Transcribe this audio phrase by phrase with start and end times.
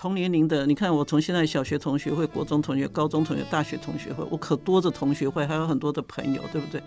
[0.00, 6.80] 同年龄的，你看我从现在小学同学会、国中同学、高中同学、大学同学会，我可多着同学会，还有很多的朋友，对不对？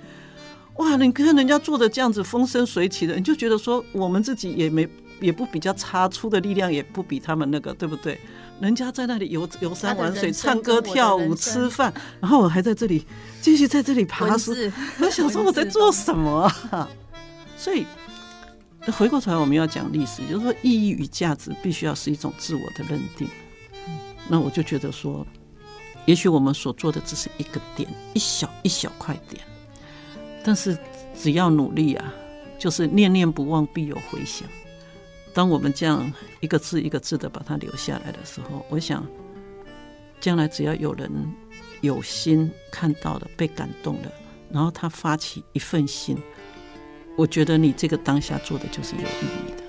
[0.78, 4.88] 哇，你看人家做的这样子风生水起的，你就觉得说我们自己也没
[5.20, 8.18] 也不比较差，出的力量也不比他们那个，对不对？
[8.62, 13.06] 人家在那里游游山玩水、唱歌跳舞、吃饭，然后我还在这里
[13.42, 14.56] 继续在这里爬书。
[15.02, 16.88] 我想说我在做什么啊？
[17.58, 17.86] 所以
[18.86, 23.28] 那回过头来我们要讲历史，就是说意义与价值必须要是一种自我的认定。
[24.28, 25.26] 那我就觉得说，
[26.06, 29.44] 也许我们所做的只是一个点，一小一小块点。
[30.44, 30.76] 但是
[31.16, 32.12] 只要努力啊，
[32.58, 34.48] 就是念念不忘，必有回响。
[35.34, 39.06] 当我们这样一个字一个字的把它留下来的时候，我想，
[40.20, 41.12] 将来只要有人
[41.82, 44.12] 有心看到了，被感动了，
[44.50, 46.18] 然后他发起一份心，
[47.16, 49.61] 我觉得你这个当下做的就是有意义的。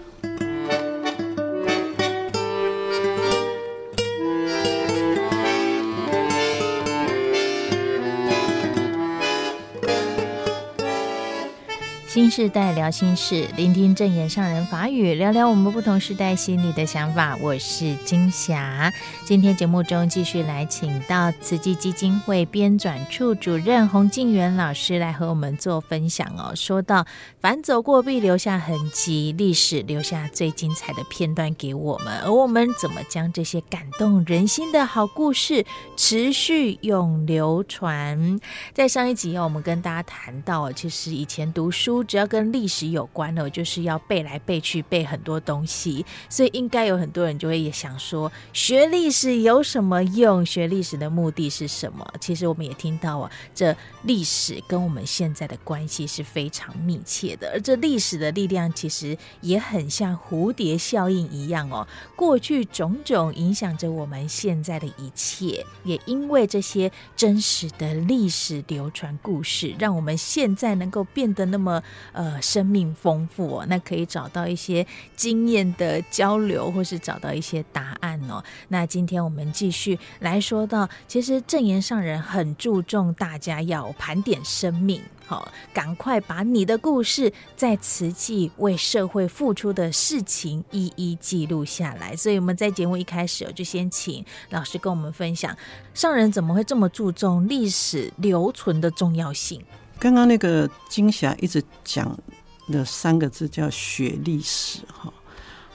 [12.13, 17.35] 新时代聊心事，聆听正言上人法语，聊聊我们不同时代心里的想法。
[17.41, 18.93] 我是金霞，
[19.25, 26.53] 今天节目中继续来请到慈济基金会编转处主任洪静元老师来和我们做分享哦。
[26.55, 27.07] 说到
[27.41, 35.65] 凡走过必留下痕迹，历史留下最精彩的片段给我们，而我们怎么将这些感动人心的好故事
[35.97, 38.39] 持续永流传？
[38.75, 42.02] 在上一集哦我们跟大家谈到，其实以前读书。
[42.03, 50.45] 只要跟历史有关的，就是要背来背去，背很多东西，所以应该有很多人就会也想说，学历史有什么用？
[50.45, 52.07] 学历史的目的是什么？
[52.21, 61.87] 其实我们也听到啊，这历史跟我们现在的关系是非常密切的，而这历史的力量其实也很像蝴蝶效应一样哦，
[62.17, 71.83] 过去种种影响着我们现在的一切，也因为这些真实的历史流传故事，让我们现在能够变得那么。
[72.13, 74.87] 呃，生命丰富哦，那可以找到一些
[75.17, 78.43] 经验的交流，或是找到一些答案哦。
[78.69, 92.15] 那今天我们继续来说到，其实证言上人很注重大家要盘点生命，好，赶快把你的故事在瓷器为社会付出的事情一一记录下来。
[92.17, 95.57] 所以我们在节目一开始，我就先请老师跟我们分享，
[95.95, 99.63] 上人怎么会这么注重历史留存的重要性？
[100.03, 102.19] 刚刚那个金霞一直讲
[102.67, 105.13] 的三个字叫学历史哈，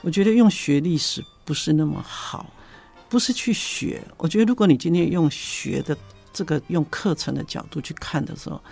[0.02, 2.44] 我觉得用学历史不是那么好，
[3.08, 4.02] 不是去学。
[4.18, 5.96] 我觉得如果你今天用学的
[6.30, 8.62] 这个用课程的角度去看的时候，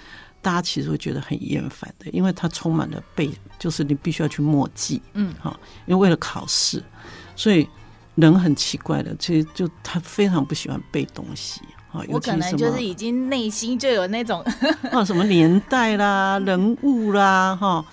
[0.42, 6.84] 大家其实会觉得很厌烦的，因为它充满了背，就是你必须要去默记，嗯，哈，因为为了考试，
[7.34, 7.66] 所以
[8.14, 11.62] 人很奇怪的，其实就他非常不喜欢背东西。
[12.08, 14.44] 我可能就是已经内心就有那种
[14.90, 17.84] 啊，什么年代啦、人物啦、哈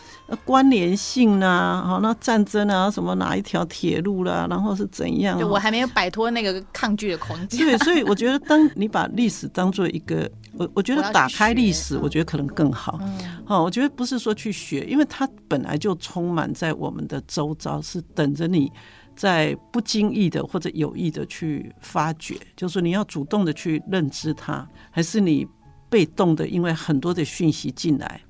[0.46, 5.38] 关联性啦，哈那战争啊，什么哪一条铁路啦，然后是怎样？
[5.38, 7.58] 就我还没有摆脱那个抗拒的框架。
[7.58, 13.00] 对，所以我觉得，当 你把历史当做一个，我我觉得打开历史，我觉得可能更好。
[13.46, 18.72] 哦，我觉得不是说去学，因为它本来就充满在我们的周遭，是等着你。
[19.16, 25.48] 在不经意的或者有意的去发掘，就是你要主动的去认知它，还是你
[25.90, 28.22] 被动的，因为很多的讯息进来，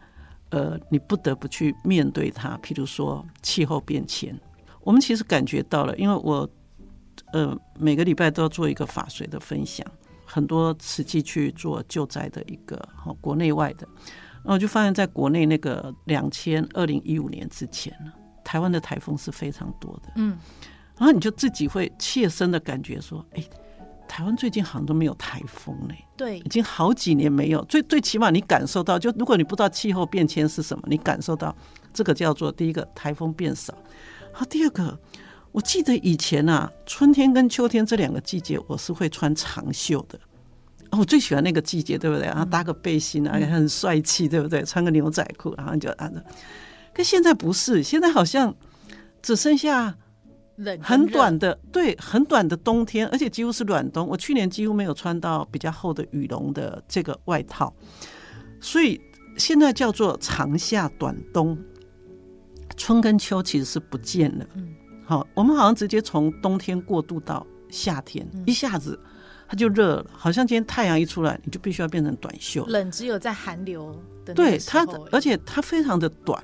[0.50, 2.58] 呃，你不得不去面对它。
[2.62, 4.38] 譬如说气候变迁，
[4.82, 6.50] 我们其实感觉到了，因为我
[7.32, 9.86] 呃每个礼拜都要做一个法水的分享，
[10.26, 13.88] 很多实际去做救灾的一个哈国内外的，
[14.44, 18.12] 然后我就发现，在国内那个两千二零一五年之前呢，
[18.44, 20.38] 台湾的台风是非常多的，嗯。
[20.98, 23.44] 然后你就自己会切身的感觉说，哎，
[24.08, 25.96] 台湾最近好像都没有台风呢。
[26.16, 27.66] 对，已经好几年没有。
[27.66, 31.54] 最最起码你感受到，就如果你不知道气候变迁是什么，你感受到
[31.92, 33.74] 这个叫做第一个台风变少。
[34.32, 34.98] 好，第二个，
[35.52, 40.20] 我记得以前啊，春天跟秋天这两个季节，我是会穿长袖的。
[40.92, 42.28] 哦，我最喜欢那个季节，对不对？
[42.28, 44.62] 然后搭个背心啊，也很帅气，对不对？
[44.64, 46.08] 穿个牛仔裤，然后就啊，
[46.94, 48.56] 可现在不是，现在好像
[49.24, 49.96] 只剩下。
[50.82, 54.08] 很短的，对，很短的冬天，而且几乎是暖冬。
[54.08, 57.74] 我去年几乎没有穿到比较厚的羽绒的这个外套，
[58.62, 59.02] 所以
[59.36, 61.58] 现在叫做长夏短冬，
[62.78, 64.46] 春跟秋其实是不见了。
[64.54, 69.00] 嗯，好，我们好像直接从冬天过渡到夏天，一下子
[69.48, 72.64] 它就热了，好像今天太阳一出来，你就必须要变成短袖。
[72.68, 76.44] 冷只有在寒流的对它，而且它非常的短，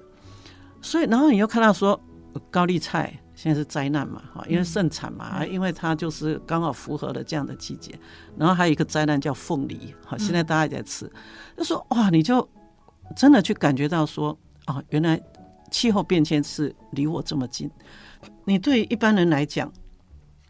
[0.81, 2.01] 所以然后你又看到说
[2.49, 3.13] 高丽菜。
[3.41, 7.97] 现在是灾难嘛，哈，因为盛产嘛，因为它就是刚好符合了这样的季节。
[8.37, 11.09] 然后还有一个灾难叫凤梨，哈，现在大家也在吃，
[11.55, 12.45] 就说哇，你就
[13.15, 14.37] 真的去感觉到说，
[14.67, 15.17] 哦，原来
[15.71, 17.71] 气候变迁是离我这么近。
[18.43, 19.71] 你对一般人来讲，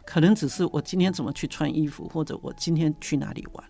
[0.04, 3.64] 可能只是我今天怎么去穿衣服，或者我今天去哪里玩。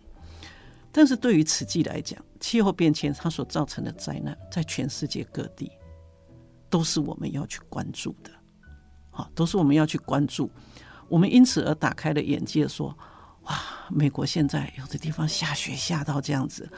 [0.93, 5.69] 但是对于此季来讲，气候变迁它所造成的灾难，在全世界各地
[6.69, 8.31] 都是我们要去关注的。
[9.33, 10.49] 都是我们要去关注，
[11.07, 12.95] 我们因此而打开了眼界，说
[13.43, 13.55] 哇，
[13.89, 16.69] 美国现在有的地方下雪下到这样子，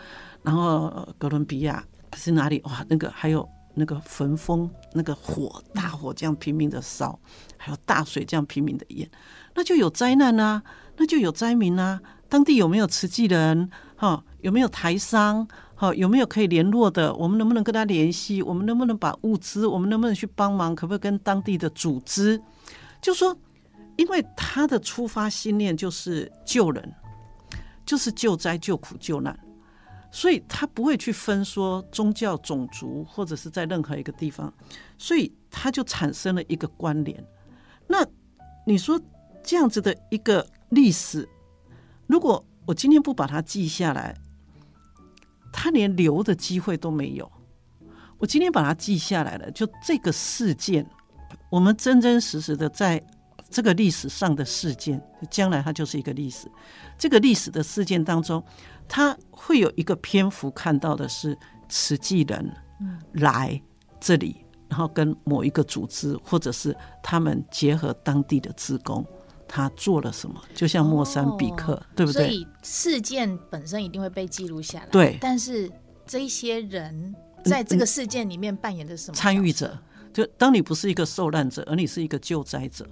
[0.44, 1.84] 然后哥伦比亚
[2.16, 2.62] 是哪里？
[2.66, 7.20] 哇，那个还有那个焚风，那个火大火这样拼命的烧，
[7.58, 9.10] 还有大水这样拼命的淹，
[9.56, 10.64] 那就有灾难啊，
[10.98, 12.02] 那就有灾民啊。
[12.30, 13.70] 当地有没有慈济人？
[13.98, 15.46] 哈，有没有台商？
[15.82, 17.12] 好，有没有可以联络的？
[17.16, 18.40] 我们能不能跟他联系？
[18.44, 19.66] 我们能不能把物资？
[19.66, 20.76] 我们能不能去帮忙？
[20.76, 22.40] 可不可以跟当地的组织？
[23.02, 23.36] 就说，
[23.98, 26.94] 因为他的出发信念就是救人，
[27.84, 29.36] 就是救灾、救苦、救难，
[30.12, 34.54] 所以他不会去分说宗教、种族，或者是在任何一个地方，
[35.00, 37.26] 所以他就产生了一个关联。
[37.88, 38.06] 那
[38.68, 39.02] 你说
[39.42, 41.28] 这样子的一个历史？
[42.06, 44.16] 如果我今天不把它记下来，
[45.62, 47.32] 他连留的机会都没有。
[48.18, 50.84] 我今天把它记下来了，就这个事件，
[51.52, 53.00] 我们真真实实的在
[53.48, 55.00] 这个历史上的事件，
[55.30, 56.50] 将来它就是一个历史。
[56.98, 58.44] 这个历史的事件当中，
[58.88, 61.38] 它会有一个篇幅看到的是
[61.70, 62.52] 慈济人
[63.12, 63.62] 来
[64.00, 69.06] 这里，然后跟某一个组织，或者是他们结合当地的职工。
[69.54, 70.42] 他做了什么？
[70.56, 72.24] 就像莫桑比克，哦、对不对？
[72.24, 74.86] 所以事件本身一定会被记录下来。
[74.86, 75.70] 对，但是
[76.08, 77.14] 这一些人
[77.44, 79.78] 在这个事件里面扮演的什么参与者？
[80.14, 82.88] 就当你不是一个受难者，而你是一个救灾者，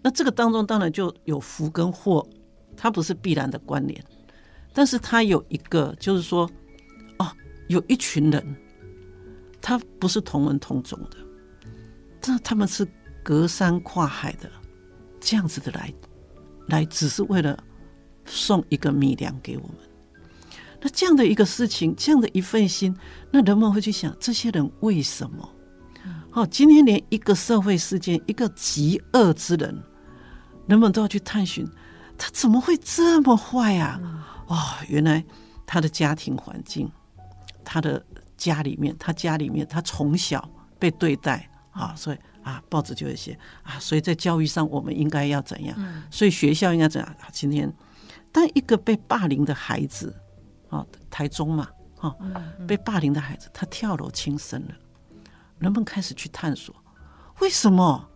[0.00, 2.26] 那这个当中当然就有福跟祸，
[2.74, 4.02] 它不是必然的关联，
[4.72, 6.50] 但是它有一个，就是说，
[7.18, 7.30] 哦，
[7.66, 8.56] 有一群人，
[9.60, 11.18] 他不是同文同种的，
[12.22, 12.88] 这他们是
[13.22, 14.50] 隔山跨海的。
[15.20, 15.92] 这样子的来，
[16.68, 17.58] 来只是为了
[18.24, 19.76] 送一个米粮给我们。
[20.80, 22.96] 那这样的一个事情，这样的一份心，
[23.32, 25.48] 那人们会去想，这些人为什么？
[26.30, 29.82] 好，今天连一个社会事件，一个极恶之人，
[30.66, 31.66] 人们都要去探寻，
[32.16, 34.00] 他怎么会这么坏啊？
[34.46, 34.56] 哦，
[34.88, 35.24] 原来
[35.66, 36.90] 他的家庭环境，
[37.64, 38.04] 他的
[38.36, 40.48] 家里面，他家里面，他从小
[40.78, 42.18] 被对待啊，所以。
[42.48, 45.76] 啊，报纸就会写啊，所以在教育上我们应该要怎样？
[46.10, 47.16] 所以学校应该怎样？
[47.30, 47.70] 今天，
[48.32, 50.14] 当一个被霸凌的孩子，
[50.70, 52.16] 啊，台中嘛，哈，
[52.66, 54.74] 被霸凌的孩子，他跳楼轻生了，
[55.58, 56.74] 人们开始去探索，
[57.40, 58.08] 为什么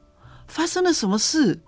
[0.49, 1.61] 发生了什么事？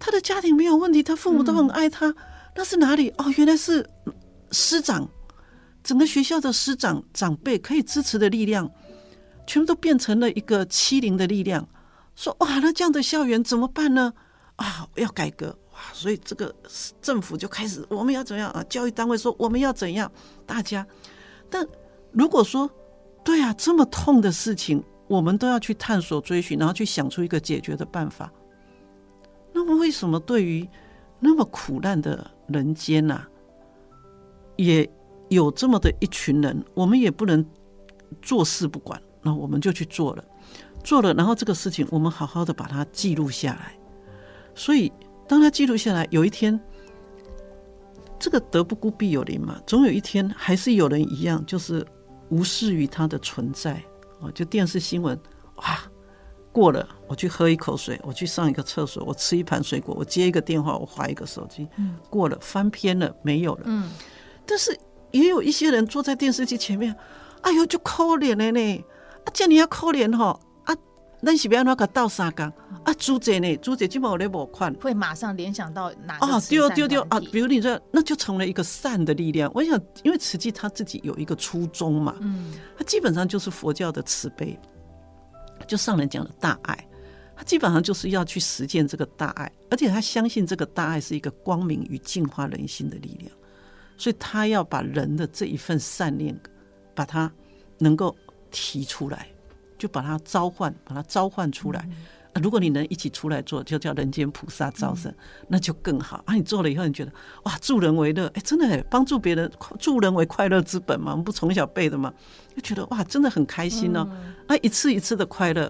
[0.00, 2.12] 他的家庭没有问题，他父母都很爱他，
[2.56, 3.10] 那是哪里？
[3.10, 3.88] 哦，原来是
[4.50, 5.08] 师长，
[5.84, 8.68] 整个学校的师长长辈可以支持的力量，
[9.46, 11.68] 全部都变成了一个欺凌的力量。
[12.14, 14.12] 说哇，那这样的校园怎么办呢？
[14.56, 15.78] 啊，要改革哇！
[15.92, 16.54] 所以这个
[17.00, 18.62] 政府就开始，我们要怎样啊？
[18.68, 20.10] 教育单位说我们要怎样？
[20.46, 20.86] 大家，
[21.48, 21.66] 但
[22.12, 22.70] 如果说
[23.24, 28.30] 对啊，这么痛的事情，我们都要去探索追寻，然后去想出一个解决的办法。
[29.52, 30.68] 那么为什么对于
[31.18, 33.26] 那么苦难的人间呐、
[34.56, 34.88] 也
[35.28, 37.44] 有这么的一群人，我们也不能
[38.20, 40.24] 坐视不管，那我们就去做了。
[40.82, 43.74] 做了，然后这个事情我们好好的把它记录下来。
[44.54, 44.92] 所以，
[45.26, 46.60] 当他记录下来，有一天，
[48.18, 51.86] 这个德不孤必有邻嘛，总有一天还是有人一样，就是
[52.28, 53.82] 无视于它的存在。
[54.20, 55.18] 哦，就电视新闻，
[55.56, 55.78] 哇，
[56.52, 61.66] 过了，我去喝一口水，我去上一个厕所，我吃一盘水果，我接一个电话，我划一个手机，
[62.10, 63.62] 过了，翻篇了，没有了。
[63.64, 63.90] 嗯。
[64.44, 64.78] 但是
[65.12, 66.94] 也有一些人坐在电视机前面，
[67.40, 68.84] 哎呦，就抠脸了呢，
[69.24, 70.38] 啊，叫你要抠脸哈。
[71.24, 72.52] 那是不要那个倒沙缸
[72.82, 72.92] 啊？
[72.98, 73.56] 朱姐呢？
[73.58, 76.26] 朱姐基本上我冇看，会马上联想到哪个？
[76.26, 77.20] 哦，丢丢丢啊！
[77.30, 79.48] 比如你说，那就成了一个善的力量。
[79.54, 84.58] 我想，因为慈济他自己有一个初衷嘛，嗯，他基本上就是佛教的慈悲，
[85.68, 86.88] 就上人讲的大爱，
[87.36, 93.30] 他基本上就是要去实践这个大爱，而且他相信这个大爱是一个光明与净化人心的力量，
[93.96, 96.36] 所以他要把人的这一份善念，
[96.96, 97.32] 把它
[97.78, 98.16] 能够
[98.50, 99.28] 提出来。
[99.82, 101.80] 就把它召唤，把它召唤出来。
[102.34, 105.12] 啊，如果你能一起出来做，就叫人间菩萨招生，
[105.48, 106.36] 那就更好啊！
[106.36, 107.12] 你做了以后，你觉得
[107.42, 111.10] 哇，助人为乐，哎，真的帮助别人，助人为快乐之本嘛。
[111.10, 112.14] 我们不从小背的嘛，
[112.54, 114.08] 就觉得哇，真的很开心哦。
[114.46, 115.68] 啊，一次一次的快乐，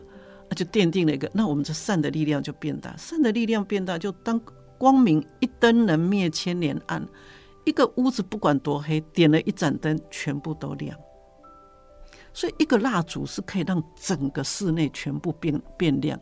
[0.51, 4.39] 那就奠定了一个，那我们这善的力量就变大，善的力量变大，就当
[4.77, 7.03] 光明一灯能灭千年暗，
[7.65, 10.95] 一个屋子不管多黑，点了一盏灯，全部都亮。
[12.35, 16.19] 所以，一个蜡烛是可以让整个室内全部变变亮。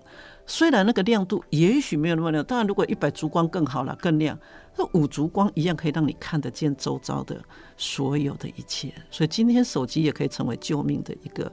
[0.47, 4.38] 虽然那个亮度也许没有那么亮，当然如果一百烛光更好了，更亮。
[4.76, 7.40] 那五烛光一样可以让你看得见周遭的
[7.76, 8.93] 所有的一切。
[9.11, 11.50] 所以，今天手机也可以成为救命的一个。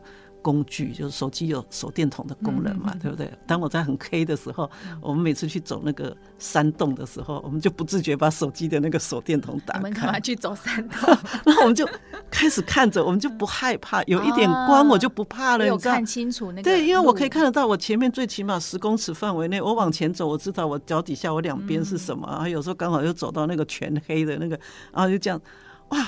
[0.48, 3.30] 工具就是手机有手电筒的功能嘛，对不对？
[3.46, 9.80] 当我在很黑的时候，我们每次去走那个山洞的时候，我们就不自觉把手机的那个手电筒打开。
[9.80, 11.18] 我们干嘛去走山洞？
[11.44, 11.86] 然后我们就
[12.32, 15.68] 开始看着，我们就不害怕，有一点光我就不怕了。
[15.68, 16.64] 有看清楚那个？
[16.64, 22.26] 对，因为我可以看得到我前面最起码十公尺范围内，我往前走，我知道我脚底下我两边是什么。
[22.32, 24.58] 然后有时候刚好又走到那个全黑的那个，
[24.94, 25.42] 然后就这样，
[25.90, 26.08] 哇！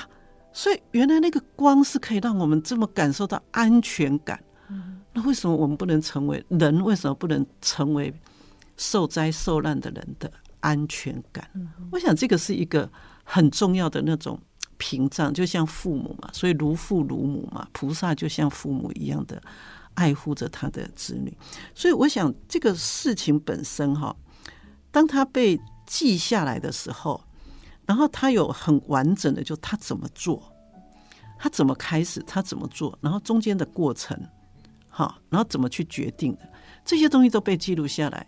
[0.52, 4.42] 所以原来那个光是可以让我们这么感受到安全感。
[5.12, 6.82] 那为什么我们不能成为人？
[6.84, 8.12] 为什么不能成为
[8.76, 10.30] 受灾受难的人的
[10.60, 11.48] 安全感？
[11.90, 12.90] 我想这个是一个
[13.24, 14.40] 很重要的那种
[14.76, 19.42] 屏障，就像父母嘛，所以如父如母嘛，菩萨就像父母一样的
[19.94, 21.36] 爱护着他的子女。
[21.74, 24.14] 所以我想这个事情本身哈，
[24.90, 27.20] 当他被记下来的时候。
[27.90, 30.40] 然后他有很完整的，就他怎么做，
[31.36, 34.16] 他怎么开始，他怎么做，然后中间的过程，
[34.88, 36.48] 好，然后怎么去决定的，
[36.84, 38.24] 这些东西都被记录下来。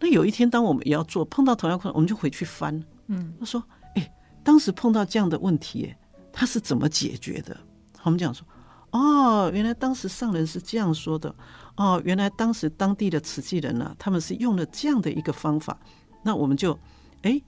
[0.00, 2.82] 那有一天，当我们也要做，碰到同样困难，我们就回去翻。
[3.06, 3.62] 嗯，他说
[3.94, 5.94] ：“哎，当时碰到这样的问题，
[6.32, 7.56] 他是怎么解决的？”
[8.02, 8.44] 我们讲说
[8.90, 11.32] ：“哦，原来当时上人是这样说的。
[11.76, 15.78] 哦，原来当时当地的慈济人呢，他们是用了这样的一个方法。
[16.24, 16.76] 那我们就，
[17.22, 17.40] 哎。”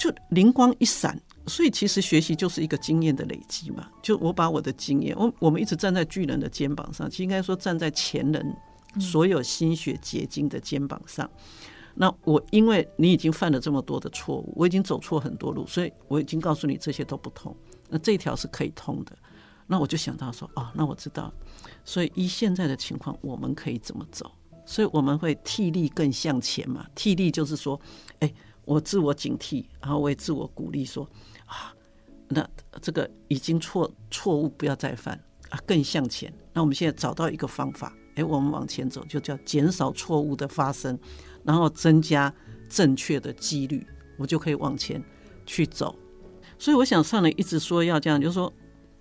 [0.00, 3.86] 就灵光一闪，所以其实学习就是一个经验的累积嘛。
[4.00, 8.56] 就我把我的经验，我我们一直站在巨人的肩膀上，其实应该说站在前人
[8.98, 11.30] 所有心血结晶的肩膀上。
[11.94, 17.54] 那我因为你已经犯了这么多的错误，我已经走错很多路，所以我已经告诉你这些都不通。
[17.90, 19.14] 那这条是可以通的。
[19.66, 21.30] 那我就想到说，哦，那我知道。
[21.84, 24.32] 所以依现在的情况，我们可以怎么走？
[24.64, 26.86] 所以我们会替力更向前嘛。
[26.94, 27.78] 替力就是说，
[28.20, 28.32] 哎。
[28.70, 31.04] 我自我警惕，然后我也自我鼓励说
[31.44, 31.74] 啊，
[32.28, 32.48] 那
[32.80, 36.32] 这个已经错错误不要再犯啊，更向前。
[36.52, 40.96] 那我们现在找到一个方法，哎，我们往前走，就叫减少错误的发生，
[41.42, 42.32] 然后增加
[42.68, 43.84] 正确的几率，
[44.16, 45.02] 我就可以往前
[45.44, 45.96] 去走。
[46.56, 48.52] 所以我想上人一直说要这样，就是说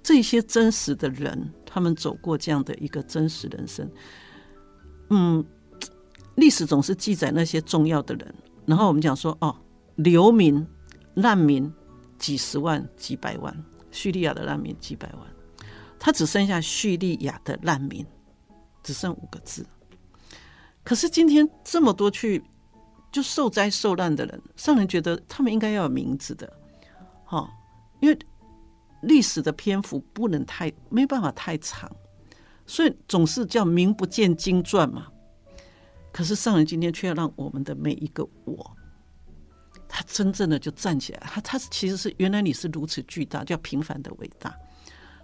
[0.01, 3.87] 这些真实的人，他们走过这样的一个真实人生。
[5.11, 5.45] 嗯，
[6.37, 8.33] 历史总是记载那些重要的人。
[8.69, 9.55] 然后我们讲说，哦，
[9.95, 10.63] 流民、
[11.15, 11.73] 难民
[12.19, 15.21] 几十万、几百万，叙利亚的难民几百万，
[15.97, 18.05] 他只剩下叙利亚的难民，
[18.83, 19.65] 只剩五个字。
[20.83, 22.43] 可是今天这么多去
[23.11, 26.53] 就受灾受难的人，上人觉得他们应该要有名字的，
[27.25, 27.49] 哈，
[28.01, 28.15] 因为
[29.01, 31.91] 历史的篇幅不能太没办法太长，
[32.67, 35.07] 所以总是叫名不见经传嘛。
[36.11, 38.75] 可是上人今天却要让我们的每一个我，
[39.87, 44.53] 他真正的就站起来，他他其实是原来你是如此巨大，叫平凡的伟大，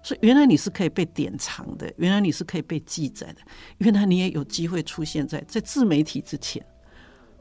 [0.03, 3.41] 所以原来你是可以被典藏的，原来你是可以被记载的，
[3.79, 6.65] 原来你也有机会出现在在自媒体之前，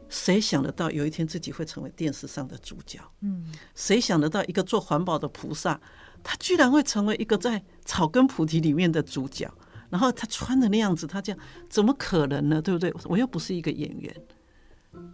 [0.09, 2.99] 谁想得到有一天自己会成为电视上的主角？
[3.21, 5.81] 嗯，谁想得到一个做环保的菩萨，
[6.23, 9.53] 他居然会成为一个在草根菩提里面的主角？
[9.95, 12.61] 然后他穿的那样子，他这样怎么可能呢？
[12.61, 12.93] 对不对？
[13.05, 14.13] 我又不是一个演员，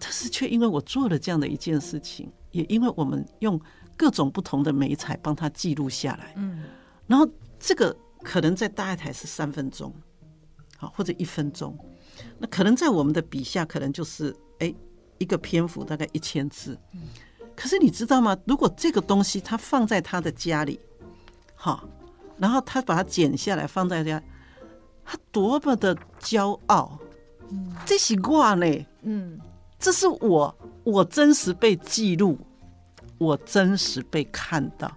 [0.01, 3.61] 但是却因为我做了这样的一件事情，也因为我们用
[3.95, 6.63] 各种不同的美彩帮他记录下来，嗯，
[7.07, 9.95] 然后这个可能在大爱台是三分钟，
[10.79, 11.77] 好或者一分钟，
[12.39, 14.75] 那可能在我们的笔下可能就是哎
[15.19, 16.79] 一个篇幅大概一千字，
[17.55, 18.35] 可是你知道吗？
[18.47, 20.81] 如果这个东西他放在他的家里，
[21.55, 21.87] 好，
[22.39, 24.23] 然后他把它剪下来放在家。
[25.11, 26.97] 他多么的骄傲，
[27.85, 29.41] 这是我呢，嗯，
[29.77, 32.39] 这是我，我真实被记录，
[33.19, 34.89] 我真实被看到，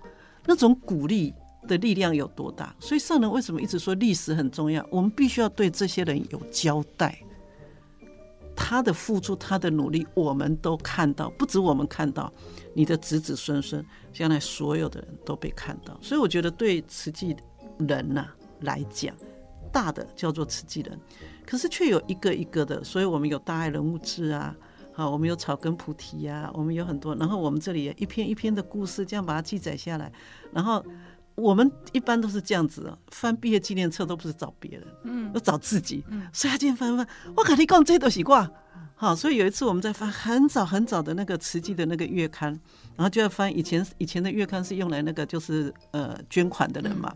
[0.46, 1.34] 那种鼓励
[1.68, 2.76] 的力量有多大？
[2.80, 4.86] 所以上人为什么一直说历史很重要？
[4.92, 7.18] 我们必须要对这些人有交代，
[8.56, 12.32] 他的付出，他的努力，我们都看到，不止我们看到，
[12.76, 15.98] 你的子子孙孙，将来所有的人都被看到。
[16.04, 17.36] 所以我觉得对慈济
[17.80, 18.28] 人呐
[18.60, 19.12] 来讲。
[19.74, 20.98] 大的叫做慈济人，
[21.46, 24.56] 可是却有一个一个的，所以我们有大爱人物志啊，
[24.94, 30.12] 好，我们有草根菩提呀，我们有很多，然后我们这里也一篇一篇的故事，这样把它记载下来，
[30.52, 30.86] 然后
[31.34, 38.48] 我们一般都是这样子啊，翻毕业纪念册都不是找别人，嗯，都找自己，嗯，所以他今天翻翻，我跟你讲，这都习惯，
[38.96, 42.52] 好，所以有一次我们在翻很早很早的那个慈济的那个月刊，
[42.96, 47.12] 然后就要翻以前以前的月刊是用来那个就是呃捐款的人嘛，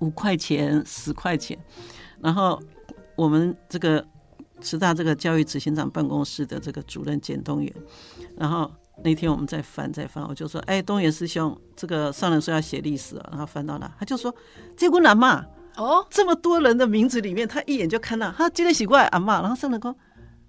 [0.00, 1.58] 五块钱十块钱，
[2.20, 2.60] 然后
[3.14, 4.04] 我们这个
[4.60, 7.72] 师大这个教育执行长办公室的这个主任简东元，
[8.36, 8.70] 然后。
[9.04, 14.34] 那天我们在翻，在翻，我就说：“哎，东元师兄，这个上人说要写历史啊。”然后翻到哪，他就说
[14.74, 15.44] ：“这个阿嬷
[15.76, 19.94] 哦，这么多人的名字里面，他一眼就看到，他今天是我阿嬷。”然后上人说：“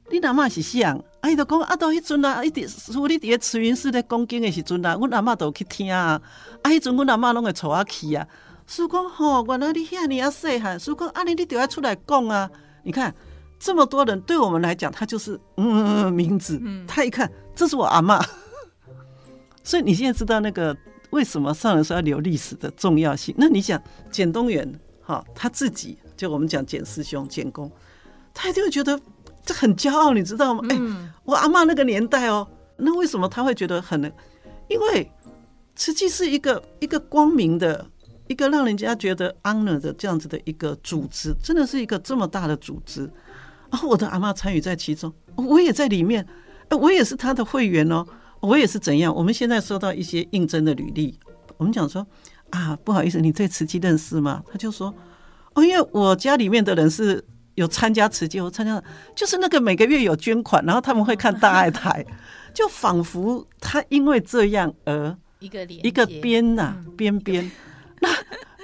[0.09, 0.81] 你阿嬷是谁？”
[1.19, 6.21] 哎，就讲啊，到迄阵啊，一直说你伫个慈云寺咧讲经的时阵啊，阮阿嬷都去听啊。
[6.61, 8.25] 啊，迄阵阮阿嬷拢会带我去啊。
[8.67, 12.49] 师公吼，原来你遐尔啊细汉，师公啊，你你就要出来讲啊。
[12.83, 13.13] 你看
[13.57, 16.61] 这么多人，对我们来讲，他就是嗯嗯嗯名字。
[16.85, 18.23] 他一看，这是我阿嬷。
[19.63, 20.75] 所以你现在知道那个
[21.09, 23.33] 为什么上人说要留历史的重要性？
[23.37, 23.81] 那你想
[24.11, 27.71] 简东元哈，他自己就我们讲简师兄、简公，
[28.33, 28.99] 他一定会觉得
[29.43, 30.61] 这很骄傲，你知道吗？
[30.69, 30.77] 哎，
[31.23, 34.11] 我阿嬷那个年代哦，那为什么他会觉得很？
[34.67, 35.09] 因为
[35.75, 37.85] 实际是一个一个光明的、
[38.27, 43.09] 一个让人家觉得 honor 的这样子的一个组织，真的是一个这么大的组织。
[43.69, 46.25] 然后我的阿妈参与在其中，我也在里面，
[46.69, 48.05] 我也是他的会员哦。
[48.39, 49.13] 我也是怎样？
[49.13, 51.17] 我们现在收到一些应征的履历，
[51.57, 52.05] 我们讲说
[52.51, 54.43] 啊，不好意思，你对慈济认识吗？
[54.51, 54.93] 他就说
[55.55, 57.21] 哦，因为我家里面的人是
[57.55, 58.81] 有参加慈济，我参加
[59.15, 62.05] 就是那个每个月有捐款，然后他们会看大爱台，
[62.53, 67.51] 就仿佛他因为这样而一个一个边呐边边。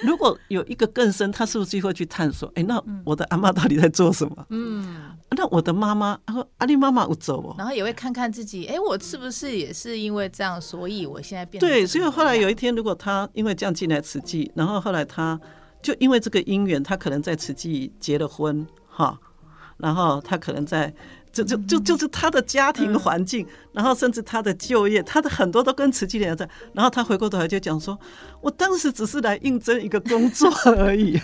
[0.03, 2.51] 那如果有一个更深，他是不是会去探索？
[2.55, 4.45] 哎，那我的阿妈到底在做什么？
[4.49, 5.11] 嗯。
[5.35, 15.39] 那我的妈妈，他说阿里妈妈我走哦，然后也会看看自己，哎，我是不是也是因为这样，所以我现在变对，所以后来有一天，如果他因为这样进来慈济，然后后来他
[15.81, 19.19] 就因为这个姻缘，他可能在慈济结了婚，哈，
[19.77, 20.93] 然后他可能在
[21.33, 27.99] 就就就就是他的家庭环境，然后甚至他的就业，他的很多都跟慈济连在，然后他回过头来就讲说，
[28.39, 31.19] 我当时只是来应征一个工作 而已，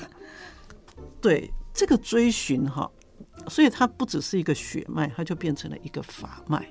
[1.21, 2.89] 对这个追寻哈。
[3.47, 6.67] 所以它不只是一个血脉，它就变成了一个法脉。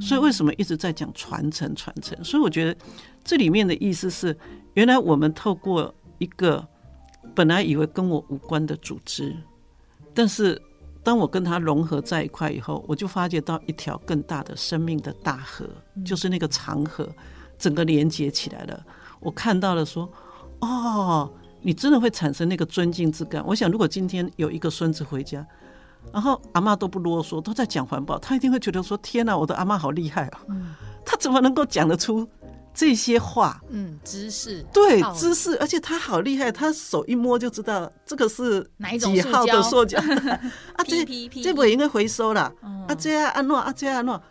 [0.00, 2.22] 所以为什么一直在讲传承传承？
[2.24, 2.76] 所以我觉得
[3.24, 4.34] 这里面的意思是，
[4.74, 6.66] 原来我们透过一个
[7.34, 9.36] 本来以为跟我无关的组织，
[10.14, 10.62] 但是
[11.06, 15.64] 当我跟他融合在一块以后，我就发觉到一条更大的生命的大河，
[16.04, 17.08] 就是那个长河，
[17.56, 18.84] 整个连接起来了。
[19.20, 20.10] 我看到了说，
[20.58, 21.30] 哦，
[21.62, 23.40] 你真的会产生那个尊敬之感。
[23.46, 25.46] 我想，如果今天有一个孙子回家。
[26.12, 30.40] 然后阿妈都不啰嗦，都在讲环保，他一定会觉得说：“天哪，我的阿妈好厉害啊！
[30.48, 30.72] 嗯，
[31.04, 32.28] 他怎么能够讲得出
[32.76, 33.58] 这些话？
[33.70, 39.98] 嗯，知识对知识，而且他好厉害，他手一摸就知道这个是哪一种几号的塑胶
[40.76, 40.84] 啊？
[40.86, 41.02] 这
[41.42, 42.52] 这不应该回收了？
[42.86, 44.22] 啊，这样阿诺啊，这样阿诺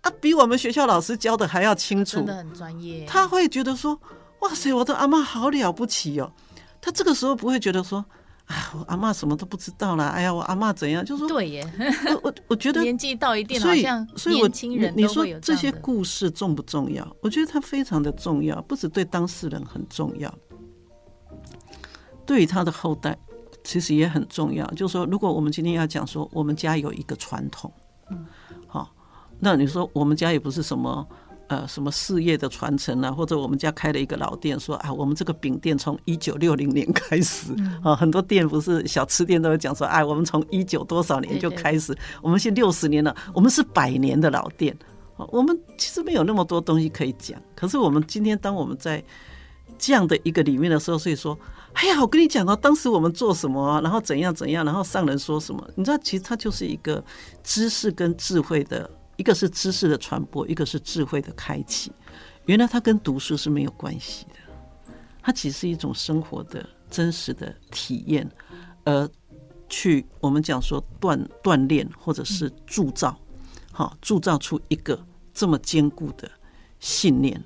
[0.00, 3.06] 啊，比我们学校老师教的还要清楚，真的很专业。
[3.06, 3.98] 他会觉得说：
[4.40, 6.32] 哇塞，我的阿嬷好了不起哦！
[6.80, 8.04] 他这个时候不会觉得说。
[8.46, 10.08] 啊，我阿妈什么都不知道啦。
[10.08, 11.04] 哎呀，我阿妈怎样？
[11.04, 11.72] 就说对耶。
[12.06, 13.82] 我我我觉得 年纪到一定，所以
[14.16, 17.06] 所以我你你说这些故事重不重要？
[17.22, 20.32] 我觉得它非常的重要，不止对当事人很重要，
[22.26, 23.16] 对于他的后代
[23.64, 24.66] 其实也很重要。
[24.72, 27.72] 就是说，如果我们今天要讲说，我们家有一个传统，
[28.10, 28.26] 嗯，
[28.66, 28.92] 好，
[29.38, 31.06] 那你说我们家也不是什么。
[31.52, 37.52] 呃，什么事业的传承啊，或者我们家开了一个老店，说啊，我们这个饼店从一九六零年 开始
[37.84, 44.74] 啊，很多店不是小吃店都会讲说，哎，我们从一九多少年就开始，我们现六十年了，我们是百年的老店。
[45.30, 49.04] 我们其实没有那么多东西可以讲，可是我们今天当我们在
[49.78, 51.38] 这样的一个里面的时候，所以说，
[51.74, 57.04] 哎呀，我跟你讲啊，当时我们做什么，然后怎样怎样，然后上人说什么，你知道，其实它就是一个
[57.44, 58.88] 知识跟智慧的。
[59.22, 61.92] 一个是知识的传播，一个是智慧的开启。
[62.46, 64.34] 原来它跟读书是没有关系的，
[65.22, 68.28] 它其实是一种生活的真实的体验，
[68.84, 69.08] 而
[69.68, 73.16] 去我们讲说锻锻炼或者是铸造，
[73.70, 75.00] 好铸造出一个
[75.32, 76.28] 这么坚固的
[76.80, 77.40] 信念，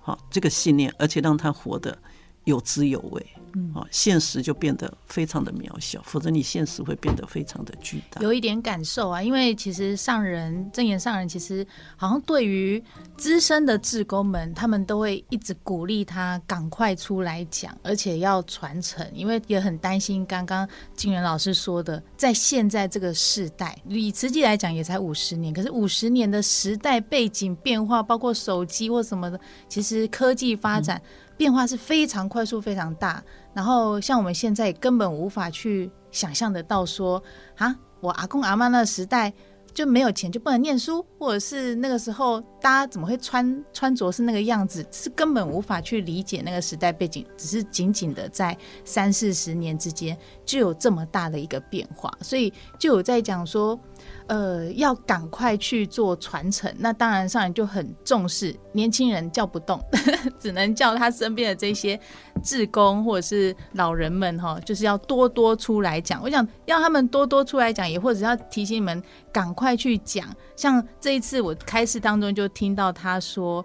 [0.00, 1.94] 好这个信念，而且让他活得
[2.44, 3.26] 有滋有味。
[3.54, 8.20] 嗯，啊，现实就变得非常的渺小，否则你现实会变得非常的巨大。
[8.20, 12.82] 有一点感受啊，因为其实上人正言上人其实好像对于
[13.16, 31.00] 资深的志工们，他们都会一直鼓励他赶快出来讲，而且要传承，因为也很担心刚刚金源老师说的，在现在这个世代，以慈济来讲也才五十年，可是五十年的时代背景变化，包括手机或什么的，其实科技发展
[31.38, 33.24] 变化是非常快速、非常大。
[33.54, 37.22] 然后像我们现在根本无法去想象得到说，
[37.56, 39.32] 啊，我阿公阿妈那个时代。
[39.74, 53.78] 就没有钱就不能念书，或者是那个时候大家怎么会穿穿着是那个样子，是根本无法去理解那个时代背景，只是仅仅的在三四十年之间就有这么大的一个变化，所以就有在讲说。
[54.26, 59.82] 呃，要赶快去做传承，那当然上人就很重视年轻人叫不动，
[60.38, 61.98] 只能叫他身边的这些
[62.42, 66.22] 志工或者是老人们哈，就是要多多出来讲。
[66.22, 70.26] 我想要他们多多出来讲，也或者要提醒你们赶快去讲。
[70.56, 73.64] 像这一次我开示当中就听到他说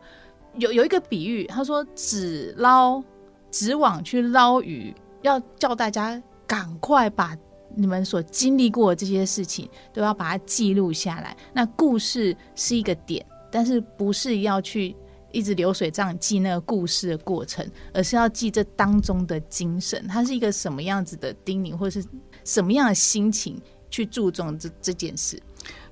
[0.56, 3.04] 有有一个比喻，他说只捞
[3.52, 7.36] 纸网去捞鱼，要叫大家赶快把。
[7.76, 11.36] 你们所经历过的这些事情，都要把它记录下来。
[11.54, 14.96] 那故事是一个点，但是不是要去
[15.32, 20.08] 一直流水账记那个故事的过程，而是要记这当中的精神。
[20.08, 22.08] 它是一个什么样子的叮咛，或者是
[22.44, 23.60] 什么样的心情
[23.90, 25.42] 去注重这这件事？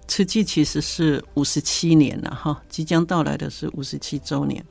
[0.08, 4.64] 慈济其实是五十七年了哈，即将到来的是五十七周年。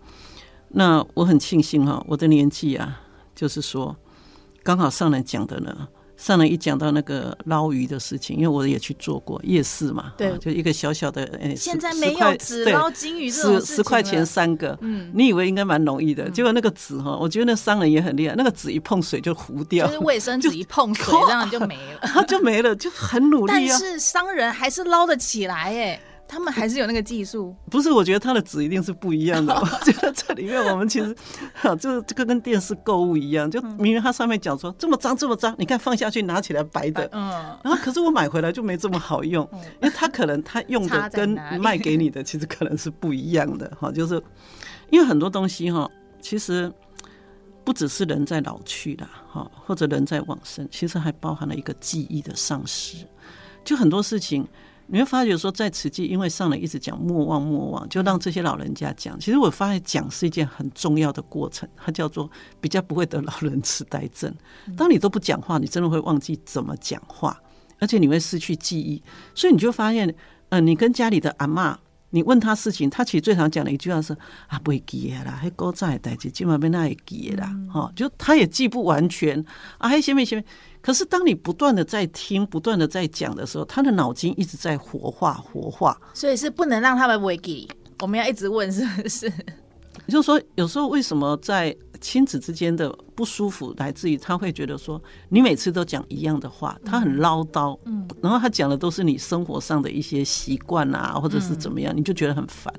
[0.69, 3.01] 那我很庆幸哈，我的年纪啊，
[3.35, 3.97] 就是说
[4.63, 5.89] 刚好上来讲的呢。
[6.21, 26.01] 上来一讲到那个捞鱼的事情，因为我也去做过夜市嘛，对，就一个小小的，哎，现在没有纸捞金鱼这种事，十十块钱三个，嗯，你以为应该蛮容易的，结果那个纸哈，我觉得那商人也很厉害，那个纸一碰水就糊掉，就是卫生纸一碰水， 这样就没了，它 就没了，就很努力啊，但是商人还是捞得起来，哎。
[26.31, 27.91] 他们还是有那个技术，不是？
[27.91, 29.53] 我觉得他的纸一定是不一样的。
[29.59, 31.13] 我觉得这里面我们其实，
[31.81, 37.31] 就是这个跟电视购物一样，就明明它上面讲说这么脏这么脏，你看放下去拿起来白的，嗯，
[37.65, 39.47] 然后可是我买回来就没这么好用，
[39.83, 44.23] 因为他可能他用的跟卖给你的其实可能是不一样的哈，就是
[44.91, 45.91] 因为很多东西哈，
[46.21, 46.73] 其实
[47.65, 53.05] 不只是人在老去了哈，或者人在往生，其实还包含了一个记忆的丧失，
[53.65, 54.47] 就很多事情。
[54.93, 59.19] 你会发觉说，在慈济，因为上人一直讲莫忘莫忘，就让这些老人家讲。
[59.21, 62.29] 其实我发现讲是一件很重要的过程，它叫做
[62.61, 64.35] 比较不会得老人痴呆症。
[64.77, 67.41] 当你都不讲话，你真的会忘记怎么讲话，
[67.79, 69.01] 而且你会失去记忆。
[69.33, 70.13] 所以你就发现，
[70.49, 71.77] 嗯，你跟家里的阿嬷，
[72.11, 74.13] 你问他事情，他其实最常讲的一句话是
[74.49, 79.43] 啊，不会记啦，还古早的代志，今晚被那也记啦，哈，就他也记不完全
[79.79, 80.45] 啊，还前面前面。
[80.83, 87.69] 可是，当你不断的在听、不断的在讲的时候，他的脑筋一直在活化、活化，所以是不能让他们忘记。
[88.01, 89.31] 我们要一直问，是不是？
[90.09, 92.89] 就是说，有时候为什么在亲子之间的
[93.21, 102.73] 不舒服，来自于他会觉得说，你每次都讲一样的话，他很唠叨，嗯，然后他讲的都是你生活上的一些习惯啊，或者是怎么样，你就觉得很烦。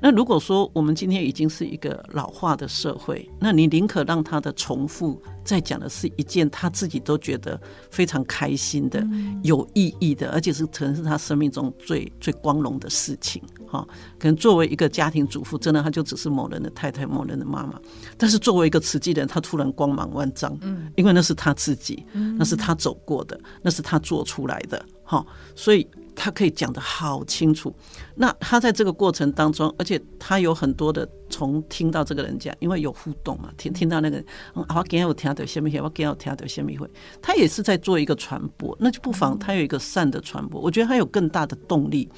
[0.00, 9.04] 那如果说我们今天已经是一个老化的社会，那你宁可让他的重复再讲的是一件他自己都觉得非常开心的、
[9.42, 13.42] 有意义的，而且是可能是他生命中最最光荣的事情。
[13.66, 13.86] 哈，
[14.18, 17.78] 可能作为一个家庭主妇，真的他就只是某人的太太、某人的妈妈。
[18.16, 22.04] 但是作为一个慈济人，他突然光芒万丈，嗯，因为那是他自己，
[22.38, 25.24] 那是他走过的，那是他做出来的，哈，
[25.54, 25.86] 所以。
[26.20, 27.72] 他可以讲的好清楚，
[28.16, 34.20] 那他在这个过程当中，而且他有很多的从听到这个人讲，因为有互动嘛，听听到那个，
[34.52, 36.90] 我今天有听到什么，我今天有听到什么会，
[37.22, 42.08] 他也是在做一个传播，那就不妨他有一个善的传播，我觉得他有更大的动力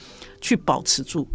[0.41, 1.29] 去保持住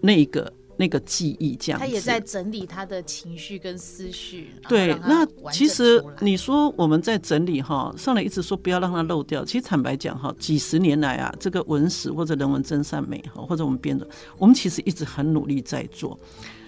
[0.00, 0.52] 那一个。
[0.76, 4.50] 那个记忆，这样他也在整理他的情绪跟思绪。
[4.68, 9.44] 对，那其实你说我们在整理哈，上来一直说不要让它漏掉。
[9.44, 14.06] 其实坦白讲哈，几十年来啊，这个文史或者人文真善美哈，或者我们编的，
[14.38, 16.18] 我们其实一直很努力在做。